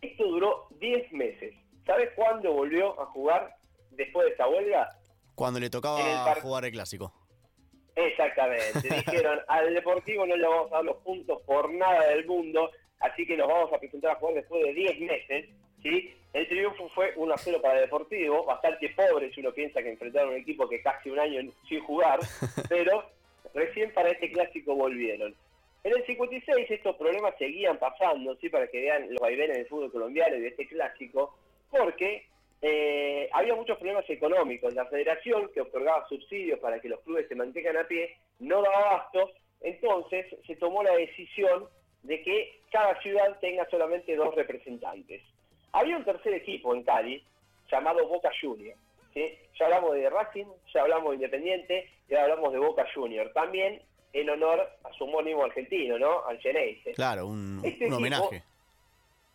Esto 0.00 0.28
duró 0.28 0.68
10 0.78 1.10
meses. 1.10 1.56
¿Sabes 1.84 2.10
cuándo 2.14 2.52
volvió 2.52 3.00
a 3.00 3.06
jugar 3.06 3.56
después 3.90 4.26
de 4.26 4.30
esta 4.30 4.46
huelga? 4.46 4.96
Cuando 5.34 5.58
le 5.58 5.68
tocaba 5.68 5.98
jugar 6.40 6.66
el 6.66 6.70
clásico. 6.70 7.12
Exactamente. 7.96 8.88
Dijeron, 9.06 9.40
al 9.48 9.74
Deportivo 9.74 10.24
no 10.24 10.36
le 10.36 10.46
vamos 10.46 10.70
a 10.70 10.76
dar 10.76 10.84
los 10.84 10.98
puntos 10.98 11.42
por 11.42 11.68
nada 11.74 12.06
del 12.06 12.24
mundo, 12.26 12.70
así 13.00 13.26
que 13.26 13.36
nos 13.36 13.48
vamos 13.48 13.72
a 13.72 13.78
presentar 13.80 14.12
a 14.12 14.20
jugar 14.20 14.36
después 14.36 14.62
de 14.62 14.72
10 14.72 15.00
meses. 15.00 15.48
¿sí? 15.82 16.14
El 16.32 16.46
triunfo 16.46 16.88
fue 16.90 17.12
1 17.16 17.34
a 17.34 17.38
0 17.38 17.58
para 17.60 17.74
el 17.74 17.80
Deportivo, 17.86 18.44
bastante 18.44 18.88
pobre 18.90 19.34
si 19.34 19.40
uno 19.40 19.50
piensa 19.52 19.82
que 19.82 19.90
enfrentaron 19.90 20.28
un 20.30 20.36
equipo 20.36 20.68
que 20.68 20.80
casi 20.80 21.10
un 21.10 21.18
año 21.18 21.40
sin 21.68 21.80
jugar, 21.80 22.20
pero 22.68 23.04
recién 23.52 23.92
para 23.92 24.10
este 24.10 24.30
clásico 24.30 24.76
volvieron. 24.76 25.34
En 25.86 25.92
el 25.92 26.04
56 26.04 26.68
estos 26.68 26.96
problemas 26.96 27.36
seguían 27.38 27.78
pasando, 27.78 28.34
¿sí? 28.40 28.48
para 28.48 28.66
que 28.66 28.80
vean 28.80 29.08
los 29.08 29.20
vaivenes 29.20 29.56
del 29.56 29.68
fútbol 29.68 29.92
colombiano 29.92 30.34
y 30.34 30.40
de 30.40 30.48
este 30.48 30.66
clásico, 30.66 31.38
porque 31.70 32.26
eh, 32.60 33.28
había 33.32 33.54
muchos 33.54 33.78
problemas 33.78 34.10
económicos. 34.10 34.74
La 34.74 34.86
federación, 34.86 35.48
que 35.54 35.60
otorgaba 35.60 36.04
subsidios 36.08 36.58
para 36.58 36.80
que 36.80 36.88
los 36.88 36.98
clubes 37.02 37.28
se 37.28 37.36
mantengan 37.36 37.76
a 37.76 37.86
pie, 37.86 38.16
no 38.40 38.62
daba 38.62 38.78
abasto, 38.78 39.30
entonces 39.60 40.26
se 40.44 40.56
tomó 40.56 40.82
la 40.82 40.96
decisión 40.96 41.68
de 42.02 42.20
que 42.20 42.62
cada 42.72 43.00
ciudad 43.00 43.38
tenga 43.38 43.64
solamente 43.70 44.16
dos 44.16 44.34
representantes. 44.34 45.22
Había 45.70 45.98
un 45.98 46.04
tercer 46.04 46.34
equipo 46.34 46.74
en 46.74 46.82
Cali, 46.82 47.22
llamado 47.70 48.08
Boca 48.08 48.32
Junior. 48.40 48.74
¿sí? 49.14 49.38
Ya 49.56 49.66
hablamos 49.66 49.94
de 49.94 50.10
Racing, 50.10 50.46
ya 50.74 50.82
hablamos 50.82 51.10
de 51.10 51.14
Independiente, 51.14 51.88
ya 52.08 52.24
hablamos 52.24 52.52
de 52.52 52.58
Boca 52.58 52.84
Junior. 52.92 53.30
También 53.32 53.80
en 54.16 54.30
honor 54.30 54.66
a 54.82 54.92
su 54.94 55.04
homónimo 55.04 55.44
argentino, 55.44 55.98
¿no? 55.98 56.24
Al 56.24 56.40
Geneise. 56.40 56.92
Claro, 56.92 57.26
un, 57.26 57.60
este 57.62 57.92
homenaje. 57.92 58.42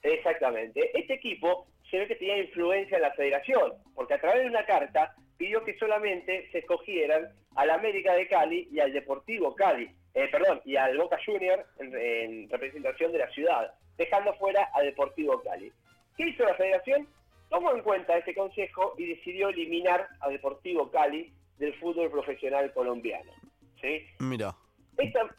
Exactamente. 0.01 0.89
Este 0.97 1.13
equipo 1.13 1.67
se 1.89 1.99
ve 1.99 2.07
que 2.07 2.15
tenía 2.15 2.39
influencia 2.39 2.97
en 2.97 3.03
la 3.03 3.11
federación, 3.11 3.73
porque 3.93 4.15
a 4.15 4.19
través 4.19 4.41
de 4.41 4.49
una 4.49 4.65
carta 4.65 5.13
pidió 5.37 5.63
que 5.63 5.77
solamente 5.77 6.49
se 6.51 6.59
escogieran 6.59 7.29
al 7.55 7.69
América 7.69 8.13
de 8.13 8.27
Cali 8.27 8.69
y 8.71 8.79
al 8.79 8.91
Deportivo 8.91 9.53
Cali, 9.53 9.87
eh, 10.15 10.27
perdón, 10.31 10.61
y 10.65 10.75
al 10.77 10.97
Boca 10.97 11.19
Junior 11.23 11.63
en, 11.77 12.49
representación 12.49 13.11
de 13.11 13.19
la 13.19 13.29
ciudad, 13.29 13.75
dejando 13.97 14.33
fuera 14.35 14.67
al 14.73 14.85
Deportivo 14.85 15.43
Cali. 15.43 15.71
¿Qué 16.17 16.29
hizo 16.29 16.43
la 16.43 16.55
federación? 16.55 17.07
Tomó 17.49 17.71
en 17.71 17.83
cuenta 17.83 18.17
este 18.17 18.33
consejo 18.33 18.95
y 18.97 19.05
decidió 19.05 19.49
eliminar 19.49 20.07
a 20.21 20.29
Deportivo 20.29 20.89
Cali 20.89 21.31
del 21.59 21.75
fútbol 21.75 22.09
profesional 22.09 22.73
colombiano. 22.73 23.31
¿sí? 23.79 24.07
Mira. 24.19 24.55
Esta 24.97 25.35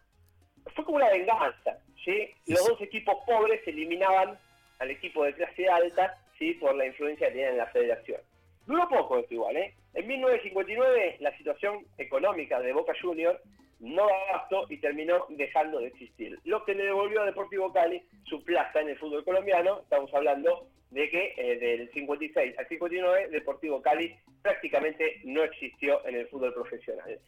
fue 0.74 0.84
como 0.84 0.96
una 0.96 1.10
venganza. 1.10 1.78
¿sí? 2.04 2.30
Los 2.46 2.66
dos 2.66 2.80
equipos 2.80 3.16
pobres 3.26 3.60
eliminaban 3.66 4.38
al 4.78 4.90
equipo 4.90 5.24
de 5.24 5.34
clase 5.34 5.68
alta 5.68 6.18
por 6.60 6.74
la 6.74 6.86
influencia 6.86 7.28
que 7.28 7.32
tenía 7.32 7.50
en 7.50 7.58
la 7.58 7.66
federación. 7.66 8.20
Duró 8.66 8.88
poco 8.88 9.18
esto 9.18 9.34
igual, 9.34 9.56
¿eh? 9.56 9.74
En 9.94 10.06
1959 10.06 11.16
la 11.20 11.36
situación 11.36 11.86
económica 11.98 12.60
de 12.60 12.72
Boca 12.72 12.92
Juniors 13.00 13.38
no 13.80 14.04
abasto 14.04 14.66
y 14.68 14.78
terminó 14.78 15.26
dejando 15.30 15.80
de 15.80 15.88
existir. 15.88 16.38
Lo 16.44 16.64
que 16.64 16.74
le 16.74 16.84
devolvió 16.84 17.22
a 17.22 17.26
Deportivo 17.26 17.72
Cali 17.72 18.02
su 18.24 18.42
plaza 18.44 18.80
en 18.80 18.90
el 18.90 18.98
fútbol 18.98 19.24
colombiano, 19.24 19.80
estamos 19.80 20.12
hablando 20.14 20.68
de 20.90 21.10
que 21.10 21.34
eh, 21.36 21.58
del 21.58 21.90
56 21.92 22.58
al 22.58 22.68
59 22.68 23.28
Deportivo 23.30 23.82
Cali 23.82 24.14
prácticamente 24.40 25.20
no 25.24 25.42
existió 25.42 26.06
en 26.06 26.14
el 26.14 26.28
fútbol 26.28 26.54
profesional. 26.54 27.18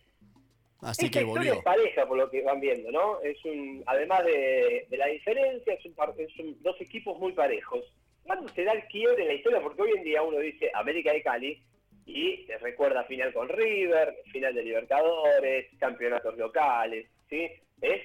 Así 0.81 1.11
que 1.11 1.25
volvió. 1.25 1.55
es 1.55 1.63
pareja 1.63 2.07
por 2.07 2.19
lo 2.19 2.31
que 2.31 2.43
van 2.43 2.61
viendo, 2.61 2.91
¿no? 2.91 3.21
Es 3.23 3.43
un, 3.45 3.83
además 3.87 4.25
de, 4.25 4.87
la 4.91 5.07
diferencia, 5.07 5.75
es 5.75 5.83
son 5.83 6.63
dos 6.63 6.81
equipos 6.81 7.19
muy 7.19 7.33
parejos. 7.33 7.85
¿Cuándo 8.23 8.49
se 8.49 8.65
da 8.65 8.73
el 8.73 8.85
quiebre 8.87 9.23
en 9.23 9.29
la 9.29 9.35
historia? 9.35 9.61
Porque 9.61 9.83
hoy 9.83 9.93
en 9.97 10.05
día 10.05 10.23
uno 10.23 10.39
dice 10.39 10.71
América 10.75 11.13
de 11.13 11.23
Cali 11.23 11.63
y 12.07 12.45
te 12.47 12.59
recuerda 12.59 13.05
final 13.05 13.33
con 13.33 13.49
River, 13.49 14.17
final 14.31 14.55
de 14.55 14.63
Libertadores, 14.63 15.67
campeonatos 15.79 16.37
locales, 16.37 17.07
¿sí? 17.29 17.51
Es 17.81 18.03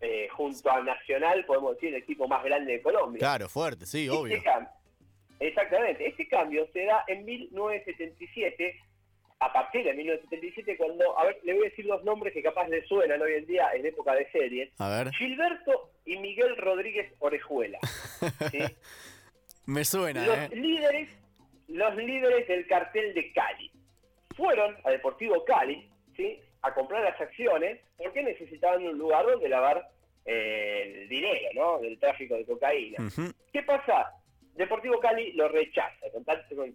eh, 0.00 0.28
junto 0.30 0.70
a 0.70 0.82
Nacional, 0.82 1.44
podemos 1.44 1.74
decir, 1.74 1.90
el 1.90 2.02
equipo 2.02 2.26
más 2.26 2.42
grande 2.44 2.72
de 2.72 2.82
Colombia. 2.82 3.20
Claro, 3.20 3.48
fuerte, 3.48 3.86
sí, 3.86 4.06
este 4.06 4.10
obvio. 4.10 4.42
Exactamente. 5.38 6.06
Este 6.06 6.28
cambio 6.28 6.66
se 6.72 6.84
da 6.84 7.04
en 7.08 7.24
1977, 7.24 8.76
a 9.42 9.52
partir 9.52 9.84
de 9.84 9.92
1977, 9.94 10.76
cuando, 10.76 11.18
a 11.18 11.24
ver, 11.24 11.40
le 11.42 11.54
voy 11.54 11.62
a 11.62 11.70
decir 11.70 11.86
dos 11.86 12.04
nombres 12.04 12.32
que 12.32 12.42
capaz 12.42 12.68
le 12.68 12.86
suenan 12.86 13.20
hoy 13.20 13.34
en 13.34 13.46
día 13.46 13.70
en 13.74 13.84
época 13.84 14.14
de 14.14 14.30
series. 14.30 14.70
A 14.78 14.88
ver. 14.88 15.12
Gilberto 15.14 15.90
y 16.06 16.16
Miguel 16.18 16.56
Rodríguez 16.56 17.12
Orejuela. 17.18 17.78
¿sí? 18.50 18.58
Me 19.66 19.84
suena, 19.84 20.24
los 20.24 20.38
¿eh? 20.38 20.50
Líderes, 20.52 21.08
los 21.68 21.96
líderes 21.96 22.46
del 22.46 22.66
cartel 22.66 23.14
de 23.14 23.32
Cali 23.32 23.70
fueron 24.36 24.76
a 24.84 24.90
Deportivo 24.90 25.44
Cali, 25.44 25.88
¿sí? 26.16 26.38
A 26.62 26.72
comprar 26.74 27.02
las 27.02 27.20
acciones 27.20 27.80
porque 27.96 28.22
necesitaban 28.22 28.84
un 28.84 28.98
lugar 28.98 29.26
donde 29.26 29.48
lavar 29.48 29.88
eh, 30.24 31.02
el 31.02 31.08
dinero, 31.08 31.48
¿no? 31.54 31.78
Del 31.80 31.98
tráfico 31.98 32.36
de 32.36 32.44
cocaína. 32.44 32.98
¿Qué 33.52 33.62
pasa? 33.62 34.12
Deportivo 34.54 35.00
Cali 35.00 35.32
lo 35.32 35.48
rechaza, 35.48 36.06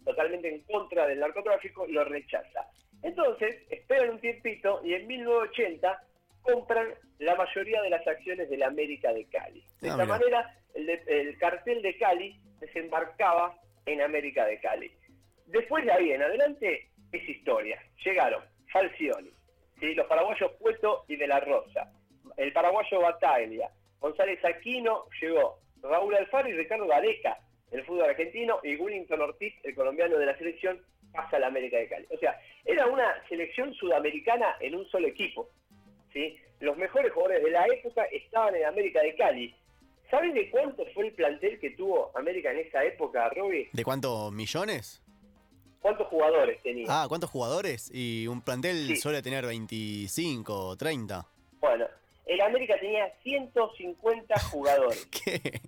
totalmente 0.03 0.49
en 0.49 0.61
contra 0.63 1.05
del 1.05 1.19
narcotráfico, 1.19 1.85
lo 1.87 2.03
rechaza. 2.03 2.67
Entonces, 3.03 3.55
esperan 3.69 4.09
un 4.11 4.19
tiempito 4.19 4.81
y 4.83 4.93
en 4.93 5.05
1980 5.05 6.03
compran 6.41 6.87
la 7.19 7.35
mayoría 7.35 7.81
de 7.81 7.89
las 7.89 8.05
acciones 8.07 8.49
de 8.49 8.57
la 8.57 8.67
América 8.67 9.13
de 9.13 9.25
Cali. 9.25 9.63
De 9.81 9.89
ah, 9.89 9.91
esta 9.91 10.05
manera, 10.05 10.55
el, 10.73 11.37
cartel 11.37 11.81
de 11.81 11.97
Cali 11.97 12.39
desembarcaba 12.59 13.55
en 13.85 14.01
América 14.01 14.45
de 14.45 14.59
Cali. 14.59 14.91
Después 15.45 15.85
de 15.85 15.91
ahí 15.91 16.11
en 16.11 16.23
adelante 16.23 16.89
es 17.11 17.29
historia. 17.29 17.81
Llegaron 18.03 18.43
Falcioni, 18.71 19.31
los 19.81 20.07
paraguayos 20.07 20.51
Pueto 20.59 21.05
y 21.07 21.15
De 21.15 21.27
la 21.27 21.39
Rosa, 21.39 21.91
el 22.37 22.51
paraguayo 22.53 23.01
Bataglia, 23.01 23.69
González 23.99 24.43
Aquino, 24.45 25.05
llegó 25.21 25.59
Raúl 25.81 26.15
Alfaro 26.15 26.49
y 26.49 26.53
Ricardo 26.53 26.87
Gareca, 26.87 27.37
el 27.71 27.83
fútbol 27.85 28.09
argentino, 28.09 28.59
y 28.63 28.75
Willington 28.75 29.21
Ortiz, 29.21 29.53
el 29.63 29.75
colombiano 29.75 30.17
de 30.17 30.25
la 30.25 30.37
selección, 30.37 30.81
pasa 31.11 31.37
a 31.37 31.39
la 31.39 31.47
América 31.47 31.77
de 31.77 31.87
Cali. 31.87 32.07
O 32.13 32.17
sea, 32.17 32.39
era 32.65 32.85
una 32.87 33.15
selección 33.27 33.73
sudamericana 33.73 34.55
en 34.59 34.75
un 34.75 34.87
solo 34.89 35.07
equipo. 35.07 35.49
¿sí? 36.13 36.37
Los 36.59 36.77
mejores 36.77 37.11
jugadores 37.11 37.43
de 37.43 37.51
la 37.51 37.65
época 37.65 38.03
estaban 38.05 38.55
en 38.55 38.65
América 38.65 39.01
de 39.01 39.15
Cali. 39.15 39.55
¿Sabes 40.09 40.33
de 40.33 40.49
cuánto 40.49 40.85
fue 40.93 41.07
el 41.07 41.13
plantel 41.13 41.59
que 41.59 41.71
tuvo 41.71 42.11
América 42.15 42.51
en 42.51 42.59
esa 42.59 42.83
época, 42.83 43.29
Robbie? 43.29 43.69
¿De 43.73 43.83
cuántos 43.83 44.31
millones? 44.31 45.01
¿Cuántos 45.81 46.07
jugadores 46.07 46.61
tenía? 46.63 46.85
Ah, 46.89 47.05
¿cuántos 47.07 47.29
jugadores? 47.29 47.91
Y 47.93 48.25
un 48.27 48.41
plantel 48.41 48.95
suele 48.97 49.21
tener 49.21 49.45
25 49.45 50.53
o 50.53 50.75
30. 50.77 51.25
Bueno, 51.59 51.85
el 52.25 52.41
América 52.41 52.79
tenía 52.79 53.11
150 53.23 54.39
jugadores. 54.51 55.05
¿Qué? 55.07 55.61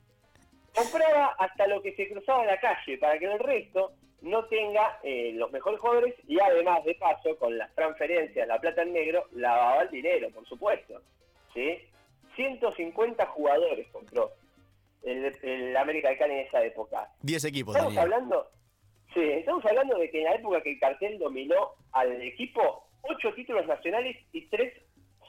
Compraba 0.80 1.36
hasta 1.38 1.68
lo 1.68 1.82
que 1.82 1.94
se 1.96 2.10
cruzaba 2.10 2.42
en 2.42 2.48
la 2.48 2.60
calle 2.60 2.98
para 2.98 3.20
que 3.20 3.26
el 3.26 3.40
resto 3.40 3.92
no 4.22 4.46
tenga 4.46 5.00
eh, 5.04 5.32
los 5.34 5.52
mejores 5.52 5.80
jugadores 5.80 6.16
y 6.28 6.40
además 6.40 6.84
de 6.86 6.96
paso 6.96 7.38
con 7.38 7.58
las 7.58 7.74
transferencias, 7.76 8.48
la 8.48 8.60
plata 8.60 8.84
en 8.84 8.94
negro, 8.94 9.26
lavaba 9.34 9.84
el 9.84 9.90
dinero, 9.90 10.30
por 10.32 10.48
supuesto. 10.48 11.02
¿sí? 11.54 11.80
150 12.36 13.26
jugadores 13.28 13.88
compró 13.92 14.32
el, 15.04 15.76
América 15.76 16.10
de 16.10 16.18
Cali 16.18 16.34
en 16.34 16.48
esa 16.48 16.64
época. 16.64 17.10
10 17.22 17.44
equipos. 17.46 17.76
Estamos 17.76 17.98
hablando, 17.98 18.50
sí, 19.14 19.22
estamos 19.22 19.66
hablando 19.66 19.98
de 19.98 20.10
que 20.10 20.20
en 20.20 20.26
la 20.26 20.36
época 20.36 20.62
que 20.62 20.72
el 20.72 20.80
cartel 20.80 21.20
dominó 21.20 21.72
al 21.92 22.22
equipo, 22.22 22.88
8 23.02 23.34
títulos 23.34 23.66
nacionales 23.68 24.18
y 24.32 24.46
3 24.48 24.74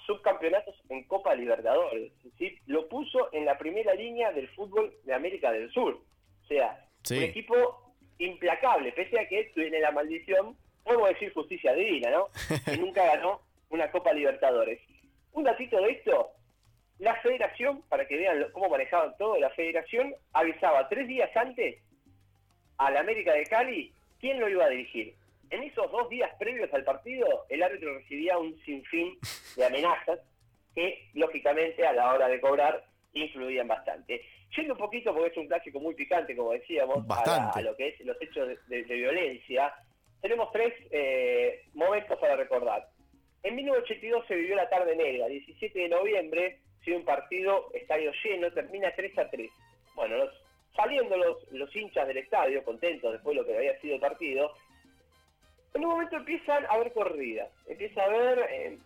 subcampeonatos 0.06 0.74
en 0.88 1.04
Copa 1.04 1.34
Libertadores. 1.34 2.12
¿sí? 2.38 2.58
Lo 2.66 2.88
puso 2.88 3.32
en 3.32 3.44
la 3.44 3.58
primera 3.58 3.94
línea 3.94 4.32
del 4.32 4.48
fútbol 4.48 4.92
de 5.10 5.16
América 5.16 5.50
del 5.50 5.70
Sur. 5.72 5.94
O 5.94 6.46
sea, 6.46 6.86
un 7.10 7.22
equipo 7.22 7.94
implacable, 8.18 8.92
pese 8.92 9.18
a 9.18 9.28
que 9.28 9.50
tiene 9.54 9.80
la 9.80 9.90
maldición, 9.90 10.56
podemos 10.84 11.08
decir 11.08 11.32
justicia 11.32 11.74
divina, 11.74 12.10
¿no? 12.10 12.28
que 12.64 12.76
nunca 12.78 13.04
ganó 13.04 13.42
una 13.70 13.90
Copa 13.90 14.12
Libertadores. 14.12 14.80
Un 15.32 15.44
datito 15.44 15.80
de 15.80 15.92
esto, 15.92 16.30
la 16.98 17.16
federación, 17.22 17.82
para 17.88 18.06
que 18.06 18.16
vean 18.16 18.46
cómo 18.52 18.68
manejaban 18.68 19.16
todo, 19.18 19.36
la 19.38 19.50
federación 19.50 20.14
avisaba 20.32 20.88
tres 20.88 21.08
días 21.08 21.30
antes 21.36 21.78
al 22.78 22.96
América 22.96 23.32
de 23.32 23.44
Cali, 23.44 23.92
¿quién 24.20 24.38
lo 24.40 24.48
iba 24.48 24.64
a 24.64 24.70
dirigir? 24.70 25.14
En 25.50 25.64
esos 25.64 25.90
dos 25.90 26.08
días 26.08 26.30
previos 26.38 26.72
al 26.72 26.84
partido, 26.84 27.46
el 27.48 27.62
árbitro 27.62 27.94
recibía 27.94 28.38
un 28.38 28.56
sinfín 28.64 29.18
de 29.56 29.66
amenazas 29.66 30.20
que, 30.74 31.08
lógicamente, 31.14 31.84
a 31.84 31.92
la 31.92 32.14
hora 32.14 32.28
de 32.28 32.40
cobrar, 32.40 32.84
influían 33.12 33.68
bastante. 33.68 34.22
Yendo 34.56 34.74
un 34.74 34.78
poquito, 34.78 35.12
porque 35.12 35.30
es 35.30 35.36
un 35.36 35.46
clásico 35.46 35.80
muy 35.80 35.94
picante, 35.94 36.36
como 36.36 36.52
decíamos, 36.52 37.04
a, 37.08 37.60
lo 37.62 37.76
que 37.76 37.88
es 37.88 38.00
los 38.00 38.20
hechos 38.20 38.48
de, 38.68 38.82
violencia, 38.82 39.72
tenemos 40.20 40.50
tres 40.52 40.74
eh, 40.90 41.62
momentos 41.74 42.18
para 42.18 42.36
recordar. 42.36 42.86
En 43.42 43.56
1982 43.56 44.26
se 44.26 44.34
vivió 44.34 44.56
la 44.56 44.68
tarde 44.68 44.96
negra, 44.96 45.26
17 45.26 45.78
de 45.78 45.88
noviembre, 45.88 46.58
sido 46.84 46.98
un 46.98 47.04
partido, 47.04 47.70
estadio 47.74 48.12
lleno, 48.24 48.50
termina 48.52 48.92
3 48.94 49.18
a 49.18 49.30
3. 49.30 49.50
Bueno, 49.94 50.16
saliendo 50.76 51.16
los, 51.16 51.50
los 51.52 51.74
hinchas 51.74 52.06
del 52.06 52.18
estadio, 52.18 52.64
contentos 52.64 53.12
después 53.12 53.34
de 53.34 53.42
lo 53.42 53.46
que 53.46 53.56
había 53.56 53.80
sido 53.80 53.94
el 53.94 54.00
partido, 54.00 54.52
en 55.74 55.84
un 55.84 55.90
momento 55.90 56.16
empiezan 56.16 56.64
a 56.66 56.70
haber 56.70 56.92
corridas, 56.92 57.48
empieza 57.66 58.02
a 58.02 58.06
haber 58.06 58.38
eh, 58.50 58.78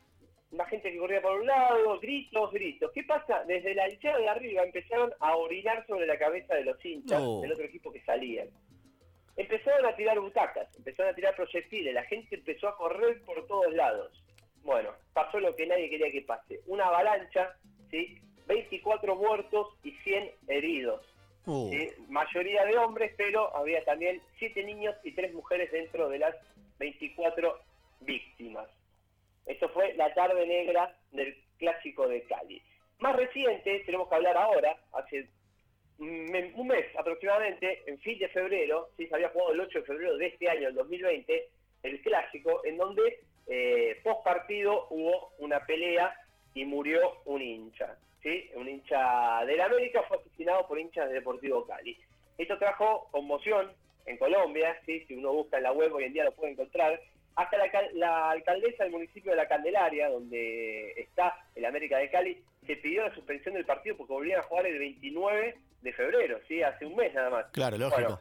la 0.57 0.67
gente 0.67 0.93
que 0.93 0.99
corría 0.99 1.21
por 1.21 1.41
un 1.41 1.47
lado, 1.47 1.99
gritos, 2.01 2.53
gritos. 2.53 2.91
¿Qué 2.93 3.03
pasa? 3.03 3.45
Desde 3.45 3.75
la 3.75 3.89
hinchada 3.89 4.19
de 4.19 4.29
arriba 4.29 4.63
empezaron 4.63 5.13
a 5.21 5.37
orinar 5.37 5.87
sobre 5.87 6.07
la 6.07 6.19
cabeza 6.19 6.55
de 6.55 6.65
los 6.65 6.85
hinchas 6.85 7.21
del 7.21 7.53
otro 7.53 7.65
equipo 7.65 7.93
que 7.93 8.01
salían. 8.03 8.49
Empezaron 9.37 9.85
a 9.87 9.97
tirar 9.97 10.21
butacas, 10.21 10.69
empezaron 10.77 11.13
a 11.13 11.15
tirar 11.15 11.35
proyectiles, 11.35 11.93
la 11.93 12.05
gente 12.05 12.37
empezó 12.37 12.69
a 12.69 12.77
correr 12.77 13.21
por 13.23 13.47
todos 13.47 13.73
lados. 13.75 14.23
Bueno, 14.63 14.91
pasó 15.13 15.41
lo 15.41 15.57
que 15.57 15.67
nadie 15.67 15.91
quería 15.91 16.11
que 16.13 16.23
pase. 16.23 16.61
Una 16.67 16.87
avalancha, 16.87 17.57
¿sí? 17.91 18.17
24 18.47 19.17
muertos 19.17 19.69
y 19.83 19.91
100 19.91 20.31
heridos. 20.49 21.03
Mayoría 22.09 22.65
de 22.65 22.79
hombres, 22.79 23.13
pero 23.17 23.55
había 23.57 23.85
también 23.85 24.23
7 24.39 24.63
niños 24.65 24.95
y 25.03 25.13
3 25.13 25.35
mujeres 25.35 25.71
dentro 25.73 26.09
de 26.09 26.21
las 26.21 26.35
24 26.79 27.59
víctimas. 28.01 28.69
Esto 29.47 29.69
fue 29.71 29.95
la 29.95 30.13
tarde 30.15 30.47
negra 30.47 30.97
del 31.13 31.37
clásico 31.59 32.09
de 32.09 32.23
Cali. 32.23 32.63
Más 32.99 33.17
reciente, 33.17 33.81
tenemos 33.81 34.09
que 34.09 34.15
hablar 34.15 34.37
ahora, 34.37 34.77
hace 34.93 35.29
un 35.99 36.67
mes 36.67 36.87
aproximadamente, 36.97 37.83
en 37.87 37.99
fin 38.01 38.19
de 38.19 38.29
febrero, 38.29 38.89
¿sí? 38.97 39.07
se 39.07 39.15
había 39.15 39.29
jugado 39.29 39.53
el 39.53 39.61
8 39.61 39.81
de 39.81 39.85
febrero 39.85 40.17
de 40.17 40.27
este 40.27 40.49
año, 40.49 40.69
el 40.69 40.75
2020, 40.75 41.49
el 41.83 42.01
clásico, 42.03 42.65
en 42.65 42.77
donde 42.77 43.21
eh, 43.47 44.01
post 44.03 44.25
partido 44.25 44.87
hubo 44.91 45.33
una 45.39 45.65
pelea 45.67 46.15
y 46.55 46.65
murió 46.65 47.21
un 47.27 47.43
hincha. 47.43 47.97
¿sí? 48.23 48.51
Un 48.55 48.69
hincha 48.69 49.45
de 49.45 49.57
la 49.57 49.67
América 49.67 50.03
fue 50.09 50.19
asesinado 50.19 50.67
por 50.67 50.79
hinchas 50.79 51.09
de 51.09 51.15
Deportivo 51.15 51.67
Cali. 51.67 51.97
Esto 52.39 52.59
trajo 52.59 53.09
conmoción 53.11 53.73
en 54.07 54.17
Colombia, 54.19 54.77
¿sí? 54.87 55.05
si 55.07 55.15
uno 55.15 55.33
busca 55.33 55.59
en 55.59 55.65
la 55.65 55.73
web 55.73 55.93
hoy 55.93 56.05
en 56.05 56.13
día 56.13 56.25
lo 56.25 56.33
puede 56.33 56.53
encontrar, 56.53 57.01
hasta 57.37 57.57
la, 57.95 58.31
alcaldesa 58.31 58.85
del 58.85 58.93
municipio 58.93 59.33
de 59.33 59.37
La 59.37 59.49
Candelaria, 59.49 60.09
donde 60.09 60.93
está 60.93 61.35
el 61.55 61.65
América 61.65 61.99
de 61.99 62.11
Cali, 62.11 62.43
se 62.67 62.77
pidió 62.77 63.07
la 63.07 63.15
suspensión 63.15 63.55
del 63.55 63.67
partido 63.67 63.97
porque 63.97 64.13
volvían 64.13 64.41
a 64.41 64.45
jugar 64.45 64.67
el 64.67 64.79
29 64.79 65.57
de 65.83 65.93
febrero, 65.93 66.39
¿sí? 66.47 66.63
hace 66.63 66.87
un 66.87 66.97
mes 66.97 67.13
nada 67.13 67.31
más. 67.31 67.47
Claro, 67.53 67.77
lógico. 67.77 68.21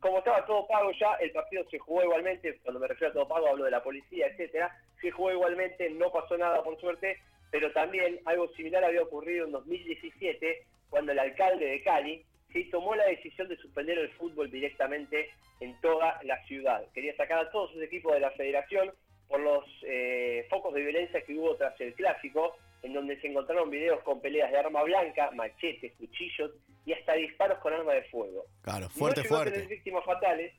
como 0.00 0.18
estaba 0.18 0.44
todo 0.46 0.66
pago 0.66 0.90
ya, 0.92 1.14
el 1.14 1.32
partido 1.32 1.64
se 1.70 1.78
jugó 1.78 2.02
igualmente, 2.02 2.58
cuando 2.62 2.80
me 2.80 2.88
refiero 2.88 3.10
a 3.10 3.14
todo 3.14 3.28
pago 3.28 3.48
hablo 3.48 3.64
de 3.64 3.70
la 3.70 3.82
policía, 3.82 4.26
etcétera, 4.26 4.76
se 5.00 5.10
jugó 5.10 5.32
igualmente, 5.32 5.88
no 5.90 6.12
pasó 6.12 6.36
nada 6.36 6.62
por 6.62 6.78
suerte, 6.80 7.18
pero 7.50 7.72
también 7.72 8.20
algo 8.26 8.48
similar 8.54 8.84
había 8.84 9.02
ocurrido 9.02 9.46
en 9.46 9.52
2017, 9.52 10.66
cuando 10.90 11.12
el 11.12 11.18
alcalde 11.18 11.66
de 11.66 11.82
Cali 11.82 12.24
se 12.54 12.70
tomó 12.70 12.94
la 12.94 13.06
decisión 13.06 13.48
de 13.48 13.56
suspender 13.56 13.98
el 13.98 14.10
fútbol 14.10 14.48
directamente 14.48 15.30
en 15.60 15.78
toda 15.80 16.20
la 16.22 16.40
ciudad. 16.44 16.84
Quería 16.94 17.14
sacar 17.16 17.38
a 17.40 17.50
todos 17.50 17.72
sus 17.72 17.82
equipos 17.82 18.14
de 18.14 18.20
la 18.20 18.30
federación 18.30 18.92
por 19.28 19.40
los 19.40 19.64
eh, 19.82 20.46
focos 20.48 20.72
de 20.72 20.82
violencia 20.82 21.20
que 21.22 21.34
hubo 21.34 21.56
tras 21.56 21.78
el 21.80 21.92
clásico, 21.94 22.56
en 22.82 22.92
donde 22.92 23.20
se 23.20 23.26
encontraron 23.26 23.70
videos 23.70 24.00
con 24.04 24.20
peleas 24.20 24.52
de 24.52 24.58
arma 24.58 24.84
blanca, 24.84 25.32
machetes, 25.32 25.92
cuchillos 25.98 26.52
y 26.86 26.92
hasta 26.92 27.14
disparos 27.14 27.58
con 27.58 27.72
arma 27.72 27.94
de 27.94 28.04
fuego. 28.04 28.44
Claro, 28.62 28.88
fuerte, 28.88 29.22
no 29.22 29.28
fuerte. 29.28 29.66
víctimas 29.66 30.04
fatales 30.04 30.52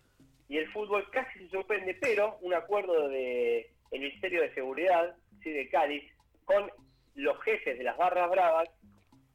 y 0.50 0.58
el 0.58 0.67
fútbol 0.74 1.10
casi 1.12 1.39
se 1.39 1.50
suspende, 1.50 1.96
pero 2.02 2.38
un 2.41 2.54
acuerdo 2.54 3.08
del 3.08 3.67
el 3.91 4.00
Ministerio 4.02 4.41
de 4.41 4.54
Seguridad 4.54 5.15
¿sí? 5.41 5.52
de 5.52 5.70
Cali 5.70 6.10
con 6.43 6.70
los 7.15 7.41
jefes 7.43 7.78
de 7.78 7.84
las 7.86 7.96
barras 7.96 8.30
bravas 8.30 8.70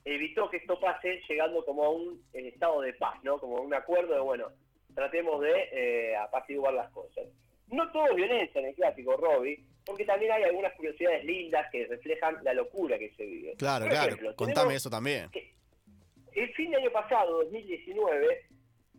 evitó 0.05 0.51
que 0.51 0.59
esto 0.59 0.79
pase 0.81 1.21
llegando 1.29 1.65
como 1.65 1.85
a 1.85 1.91
un 1.91 2.23
estado 2.33 2.81
de 2.81 2.95
paz, 2.95 3.23
¿no? 3.23 3.39
Como 3.39 3.57
un 3.57 3.75
acuerdo 3.75 4.15
de, 4.15 4.21
bueno, 4.21 4.49
tratemos 4.95 5.41
de 5.41 5.69
eh, 5.73 6.17
apaciguar 6.17 6.75
las 6.75 6.91
cosas. 6.91 7.25
No 7.69 7.91
todo 7.93 8.07
es 8.09 8.17
violencia 8.17 8.61
en 8.61 8.69
el 8.69 8.75
clásico, 8.75 9.17
Robbie, 9.17 9.63
porque 9.85 10.05
también 10.05 10.33
hay 10.33 10.43
algunas 10.45 10.73
curiosidades 10.75 11.25
lindas 11.25 11.67
que 11.71 11.87
reflejan 11.87 12.39
la 12.43 12.55
locura 12.55 12.99
que 12.99 13.11
se 13.17 13.25
vive. 13.25 13.55
Claro, 13.57 13.87
claro, 13.89 14.17
contame 14.37 14.75
eso 14.75 14.91
también. 14.91 15.31
el 16.33 16.53
fin 16.55 16.71
de 16.71 16.77
año 16.79 16.91
pasado, 16.91 17.45
2019, 17.45 18.47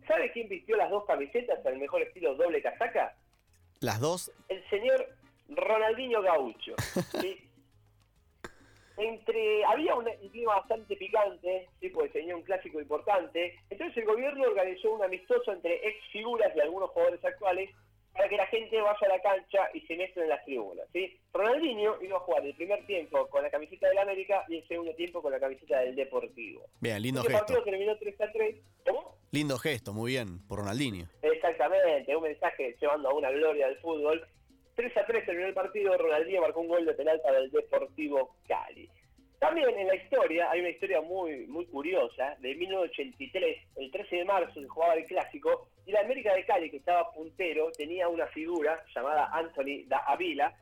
¿sabe 0.06 0.32
quién 0.32 0.48
vistió 0.48 0.76
las 0.76 0.90
dos 0.90 1.04
camisetas 1.04 1.64
al 1.66 1.78
mejor 1.78 2.02
estilo 2.02 2.34
doble 2.34 2.62
casaca? 2.62 3.14
¿Las 3.80 4.00
dos? 4.00 4.32
El 4.48 4.62
señor 4.70 5.08
Ronaldinho 5.48 6.22
Gaucho. 6.22 6.74
¿sí? 7.20 7.41
Entre 9.08 9.64
había 9.64 9.94
un, 9.94 10.06
clima 10.30 10.56
bastante 10.56 10.96
picante, 10.96 11.68
sí, 11.80 11.88
pues 11.90 12.12
tenía 12.12 12.36
un 12.36 12.42
clásico 12.42 12.80
importante. 12.80 13.58
Entonces 13.70 13.96
el 13.98 14.04
gobierno 14.04 14.44
organizó 14.44 14.92
un 14.92 15.02
amistoso 15.02 15.52
entre 15.52 15.74
ex 15.86 15.96
figuras 16.12 16.52
y 16.54 16.60
algunos 16.60 16.90
jugadores 16.90 17.24
actuales 17.24 17.70
para 18.12 18.28
que 18.28 18.36
la 18.36 18.46
gente 18.46 18.80
vaya 18.80 18.98
a 19.00 19.08
la 19.08 19.22
cancha 19.22 19.68
y 19.72 19.80
se 19.82 19.96
mezclen 19.96 20.24
en 20.24 20.30
las 20.30 20.44
tribunas. 20.44 20.86
¿sí? 20.92 21.18
Ronaldinho 21.32 21.96
iba 22.02 22.16
a 22.16 22.20
jugar 22.20 22.44
el 22.44 22.54
primer 22.54 22.84
tiempo 22.86 23.26
con 23.28 23.42
la 23.42 23.50
camiseta 23.50 23.88
del 23.88 23.98
América 23.98 24.44
y 24.48 24.58
el 24.58 24.68
segundo 24.68 24.94
tiempo 24.94 25.22
con 25.22 25.32
la 25.32 25.40
camiseta 25.40 25.80
del 25.80 25.96
Deportivo. 25.96 26.66
Bien, 26.80 27.00
lindo 27.00 27.22
gesto. 27.22 27.36
El 27.36 27.40
partido 27.40 27.64
terminó 27.64 27.96
3 27.96 28.20
a 28.20 28.32
3. 28.32 28.56
¿Cómo? 28.86 29.16
Lindo 29.30 29.56
gesto, 29.56 29.94
muy 29.94 30.12
bien, 30.12 30.46
por 30.46 30.58
Ronaldinho. 30.58 31.06
Exactamente, 31.22 32.14
un 32.14 32.22
mensaje 32.22 32.76
llevando 32.78 33.08
a 33.08 33.14
una 33.14 33.30
gloria 33.30 33.68
del 33.68 33.78
fútbol. 33.78 34.26
3 34.74 34.96
a 34.96 35.06
3 35.06 35.26
terminó 35.26 35.48
el 35.48 35.54
partido, 35.54 35.96
Ronaldinho 35.96 36.40
marcó 36.40 36.60
un 36.60 36.68
gol 36.68 36.86
de 36.86 36.94
penal 36.94 37.20
para 37.22 37.38
el 37.38 37.50
Deportivo 37.50 38.36
Cali. 38.46 38.88
También 39.38 39.68
en 39.76 39.88
la 39.88 39.96
historia, 39.96 40.50
hay 40.50 40.60
una 40.60 40.70
historia 40.70 41.00
muy 41.00 41.46
muy 41.48 41.66
curiosa, 41.66 42.36
de 42.38 42.54
1983, 42.54 43.58
el 43.76 43.90
13 43.90 44.16
de 44.16 44.24
marzo 44.24 44.60
se 44.60 44.68
jugaba 44.68 44.94
el 44.94 45.04
clásico, 45.04 45.68
y 45.84 45.92
la 45.92 46.00
América 46.00 46.32
de 46.34 46.44
Cali, 46.44 46.70
que 46.70 46.76
estaba 46.76 47.10
puntero, 47.12 47.72
tenía 47.72 48.08
una 48.08 48.26
figura 48.28 48.82
llamada 48.94 49.30
Anthony 49.32 49.84
da 49.86 49.98
Avila, 50.06 50.54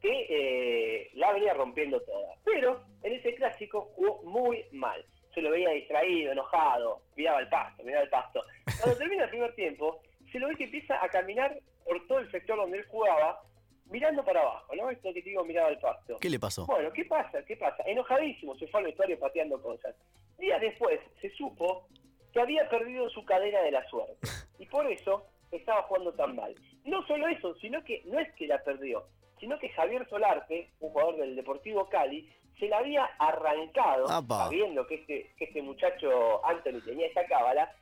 que 0.00 0.26
eh, 0.28 1.10
la 1.14 1.32
venía 1.32 1.54
rompiendo 1.54 2.00
toda. 2.00 2.34
Pero 2.44 2.84
en 3.02 3.12
ese 3.14 3.34
clásico 3.36 3.92
jugó 3.94 4.22
muy 4.24 4.64
mal. 4.72 5.02
Se 5.32 5.40
lo 5.40 5.50
veía 5.50 5.70
distraído, 5.70 6.32
enojado, 6.32 7.02
miraba 7.16 7.40
el 7.40 7.48
pasto, 7.48 7.82
miraba 7.84 8.04
el 8.04 8.10
pasto. 8.10 8.42
Cuando 8.80 8.98
termina 8.98 9.24
el 9.24 9.30
primer 9.30 9.54
tiempo, 9.54 10.02
se 10.30 10.38
lo 10.38 10.48
ve 10.48 10.56
que 10.56 10.64
empieza 10.64 11.02
a 11.02 11.08
caminar 11.08 11.56
por 11.84 12.06
todo 12.06 12.18
el 12.18 12.30
sector 12.30 12.56
donde 12.56 12.78
él 12.78 12.84
jugaba, 12.86 13.40
mirando 13.86 14.24
para 14.24 14.40
abajo, 14.40 14.74
¿no? 14.74 14.90
Esto 14.90 15.12
que 15.12 15.22
te 15.22 15.30
digo, 15.30 15.44
miraba 15.44 15.68
al 15.68 15.78
pasto. 15.78 16.18
¿Qué 16.20 16.30
le 16.30 16.38
pasó? 16.38 16.66
Bueno, 16.66 16.92
¿qué 16.92 17.04
pasa? 17.04 17.44
¿Qué 17.44 17.56
pasa? 17.56 17.82
Enojadísimo, 17.86 18.56
se 18.56 18.66
fue 18.68 18.80
al 18.80 18.86
vestuario 18.86 19.18
pateando 19.18 19.60
cosas. 19.60 19.94
Días 20.38 20.60
después 20.60 21.00
se 21.20 21.30
supo 21.30 21.86
que 22.32 22.40
había 22.40 22.68
perdido 22.68 23.08
su 23.10 23.24
cadena 23.24 23.60
de 23.60 23.70
la 23.70 23.88
suerte. 23.88 24.16
Y 24.56 24.66
por 24.66 24.86
eso 24.86 25.26
estaba 25.50 25.82
jugando 25.82 26.12
tan 26.12 26.36
mal. 26.36 26.54
No 26.84 27.04
solo 27.06 27.26
eso, 27.26 27.54
sino 27.56 27.82
que 27.82 28.02
no 28.06 28.20
es 28.20 28.32
que 28.34 28.46
la 28.46 28.62
perdió, 28.62 29.04
sino 29.40 29.58
que 29.58 29.68
Javier 29.70 30.08
Solarte, 30.08 30.70
un 30.80 30.90
jugador 30.90 31.16
del 31.16 31.34
Deportivo 31.34 31.88
Cali, 31.88 32.30
se 32.58 32.68
la 32.68 32.78
había 32.78 33.04
arrancado, 33.18 34.06
sabiendo 34.06 34.86
que 34.86 34.94
este, 34.94 35.32
que 35.36 35.44
este 35.46 35.60
muchacho 35.60 36.44
Anthony 36.46 36.80
tenía 36.84 37.06
esta 37.06 37.26
cábala, 37.26 37.72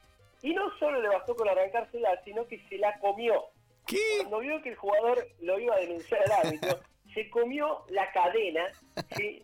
y 0.40 0.54
no 0.54 0.76
solo 0.78 1.00
le 1.00 1.08
bastó 1.08 1.36
con 1.36 1.48
arrancársela, 1.48 2.20
sino 2.24 2.46
que 2.46 2.58
se 2.68 2.78
la 2.78 2.98
comió. 2.98 3.44
Cuando 4.20 4.38
vio 4.40 4.62
que 4.62 4.70
el 4.70 4.76
jugador 4.76 5.26
lo 5.40 5.58
iba 5.58 5.74
a 5.74 5.80
denunciar 5.80 6.22
al 6.24 6.46
árbitro, 6.46 6.80
se 7.14 7.28
comió 7.30 7.84
la 7.88 8.10
cadena 8.12 8.64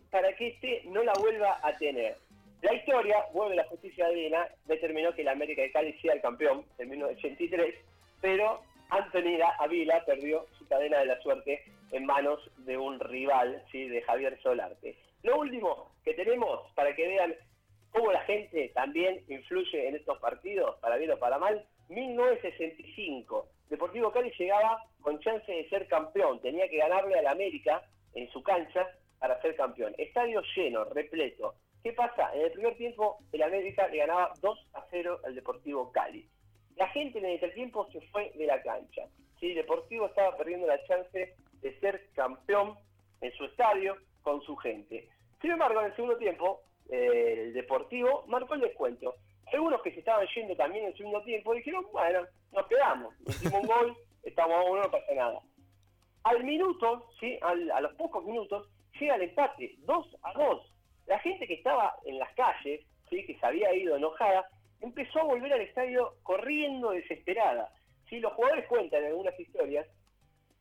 para 0.09 0.35
que 0.35 0.47
este 0.47 0.83
no 0.85 1.03
la 1.03 1.13
vuelva 1.13 1.59
a 1.63 1.75
tener. 1.77 2.17
La 2.61 2.73
historia, 2.73 3.25
vuelve 3.33 3.55
la 3.55 3.63
justicia 3.65 4.07
de 4.09 4.35
determinó 4.65 5.13
que 5.13 5.21
el 5.21 5.29
América 5.29 5.61
de 5.61 5.71
Cali 5.71 5.93
sea 6.01 6.13
el 6.13 6.21
campeón 6.21 6.65
en 6.77 6.89
1983, 6.89 7.75
pero 8.19 8.61
Anthony 8.89 9.39
Avila 9.59 10.03
perdió 10.05 10.45
su 10.57 10.67
cadena 10.67 10.99
de 10.99 11.05
la 11.05 11.21
suerte 11.21 11.63
en 11.91 12.05
manos 12.05 12.39
de 12.57 12.77
un 12.77 12.99
rival, 12.99 13.63
¿sí? 13.71 13.87
de 13.87 14.01
Javier 14.01 14.37
Solarte. 14.41 14.97
Lo 15.23 15.39
último 15.39 15.91
que 16.03 16.13
tenemos 16.13 16.69
para 16.73 16.95
que 16.95 17.07
vean 17.07 17.35
cómo 17.91 18.11
la 18.11 18.21
gente 18.21 18.71
también 18.73 19.23
influye 19.27 19.87
en 19.87 19.95
estos 19.95 20.17
partidos, 20.19 20.75
para 20.79 20.97
bien 20.97 21.11
o 21.11 21.17
para 21.17 21.37
mal, 21.37 21.65
1965. 21.89 23.47
Deportivo 23.69 24.11
Cali 24.11 24.31
llegaba 24.37 24.83
con 25.01 25.19
chance 25.19 25.51
de 25.51 25.69
ser 25.69 25.87
campeón, 25.87 26.41
tenía 26.41 26.67
que 26.67 26.77
ganarle 26.77 27.19
al 27.19 27.27
América 27.27 27.83
en 28.13 28.29
su 28.31 28.41
cancha 28.41 28.87
para 29.19 29.39
ser 29.41 29.55
campeón. 29.55 29.93
Estadio 29.97 30.41
lleno, 30.55 30.85
repleto. 30.85 31.53
¿Qué 31.83 31.93
pasa? 31.93 32.33
En 32.33 32.41
el 32.41 32.51
primer 32.51 32.75
tiempo 32.77 33.19
el 33.31 33.43
América 33.43 33.87
le 33.87 33.97
ganaba 33.97 34.33
2 34.41 34.67
a 34.73 34.85
0 34.89 35.19
al 35.23 35.35
Deportivo 35.35 35.91
Cali. 35.91 36.27
La 36.75 36.87
gente 36.89 37.19
en 37.19 37.25
el 37.25 37.53
tiempo 37.53 37.87
se 37.91 38.01
fue 38.09 38.31
de 38.35 38.45
la 38.47 38.61
cancha. 38.61 39.03
¿sí? 39.39 39.53
Deportivo 39.53 40.07
estaba 40.07 40.35
perdiendo 40.35 40.67
la 40.67 40.83
chance 40.85 41.35
de 41.61 41.79
ser 41.79 42.07
campeón 42.15 42.75
en 43.21 43.31
su 43.33 43.45
estadio 43.45 43.97
con 44.23 44.41
su 44.41 44.55
gente. 44.57 45.07
Sin 45.41 45.51
embargo, 45.51 45.79
en 45.81 45.87
el 45.87 45.95
segundo 45.95 46.17
tiempo, 46.17 46.61
eh, 46.89 47.45
el 47.47 47.53
Deportivo 47.53 48.25
marcó 48.27 48.55
el 48.55 48.61
descuento. 48.61 49.15
Algunos 49.51 49.81
que 49.81 49.91
se 49.91 49.99
estaban 49.99 50.27
yendo 50.35 50.55
también 50.55 50.85
en 50.85 50.91
el 50.91 50.97
segundo 50.97 51.23
tiempo 51.23 51.53
dijeron, 51.53 51.85
bueno, 51.91 52.25
nos 52.51 52.67
quedamos, 52.67 53.13
hicimos 53.27 53.61
un 53.61 53.67
gol, 53.67 53.97
estamos 54.23 54.55
a 54.57 54.69
uno, 54.69 54.81
no 54.83 54.91
pasa 54.91 55.13
nada. 55.13 55.39
Al 56.23 56.43
minuto, 56.43 57.09
¿sí? 57.19 57.39
a 57.41 57.81
los 57.81 57.93
pocos 57.95 58.23
minutos, 58.25 58.67
llega 58.99 59.15
el 59.15 59.23
empate, 59.23 59.75
2 59.79 60.17
a 60.23 60.33
2. 60.33 60.73
La 61.07 61.19
gente 61.19 61.47
que 61.47 61.55
estaba 61.55 61.95
en 62.05 62.19
las 62.19 62.33
calles, 62.35 62.85
¿sí? 63.09 63.25
que 63.25 63.37
se 63.37 63.45
había 63.45 63.73
ido 63.73 63.95
enojada, 63.95 64.47
empezó 64.81 65.19
a 65.19 65.23
volver 65.23 65.53
al 65.53 65.61
estadio 65.61 66.15
corriendo 66.23 66.91
desesperada. 66.91 67.71
¿sí? 68.09 68.19
Los 68.19 68.33
jugadores 68.33 68.67
cuentan 68.67 69.01
en 69.03 69.07
algunas 69.07 69.39
historias 69.39 69.87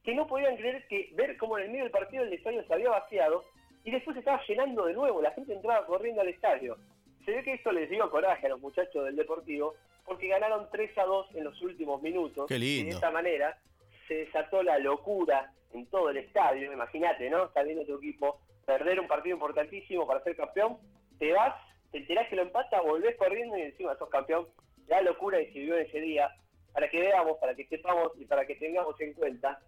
que 0.05 0.15
no 0.15 0.27
podían 0.27 0.57
creer 0.57 0.87
que 0.89 1.11
ver 1.15 1.37
cómo 1.37 1.59
en 1.59 1.65
el 1.65 1.71
medio 1.71 1.85
del 1.85 1.93
partido 1.93 2.25
el 2.25 2.33
estadio 2.33 2.65
se 2.65 2.73
había 2.73 2.91
vaciado 2.91 3.45
y 3.85 3.91
después 3.91 4.15
se 4.15 4.21
estaba 4.21 4.43
llenando 4.47 4.87
de 4.87 4.95
nuevo, 4.95 5.21
la 5.21 5.33
gente 5.33 5.53
entraba 5.53 5.87
corriendo 5.87 6.21
al 6.21 6.29
estadio. 6.29 6.77
Se 7.29 7.35
ve 7.35 7.43
que 7.43 7.53
esto 7.53 7.73
les 7.73 7.91
dio 7.91 8.11
coraje 8.11 8.47
a 8.47 8.49
los 8.49 8.61
muchachos 8.63 9.05
del 9.05 9.15
Deportivo 9.15 9.75
porque 10.07 10.29
ganaron 10.29 10.67
3 10.73 10.97
a 10.97 11.05
2 11.05 11.35
en 11.35 11.45
los 11.45 11.61
últimos 11.61 12.01
minutos. 12.01 12.51
Y 12.51 12.85
de 12.85 12.89
esta 12.89 13.11
manera 13.11 13.59
se 14.07 14.15
desató 14.25 14.63
la 14.63 14.79
locura 14.79 15.53
en 15.75 15.85
todo 15.89 16.09
el 16.09 16.17
estadio. 16.17 16.73
Imagínate, 16.73 17.29
¿no? 17.29 17.45
Está 17.45 17.65
viendo 17.65 17.85
tu 17.85 17.97
equipo 17.97 18.41
perder 18.65 18.99
un 18.99 19.07
partido 19.07 19.37
importantísimo 19.37 20.07
para 20.07 20.25
ser 20.25 20.37
campeón, 20.37 20.79
te 21.19 21.35
vas, 21.35 21.55
te 21.91 21.99
enterás 21.99 22.31
que 22.31 22.37
lo 22.37 22.41
empata, 22.41 22.81
volvés 22.81 23.15
corriendo 23.17 23.59
y 23.59 23.61
encima 23.61 23.95
sos 23.99 24.09
campeón. 24.09 24.47
La 24.87 25.03
locura 25.03 25.37
que 25.37 25.53
se 25.53 25.59
vivió 25.59 25.77
ese 25.77 26.01
día, 26.01 26.35
para 26.73 26.89
que 26.89 26.99
veamos, 26.99 27.37
para 27.37 27.55
que 27.55 27.67
sepamos 27.67 28.13
y 28.17 28.25
para 28.25 28.47
que 28.47 28.55
tengamos 28.55 28.99
en 29.03 29.13
cuenta 29.13 29.61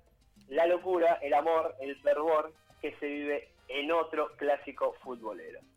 la 0.49 0.65
locura, 0.67 1.19
el 1.21 1.35
amor, 1.35 1.75
el 1.83 1.95
fervor 2.01 2.55
que 2.81 2.95
se 2.97 3.05
vive 3.05 3.49
en 3.69 3.93
otro 3.93 4.31
clásico 4.39 4.95
futbolero. 5.03 5.61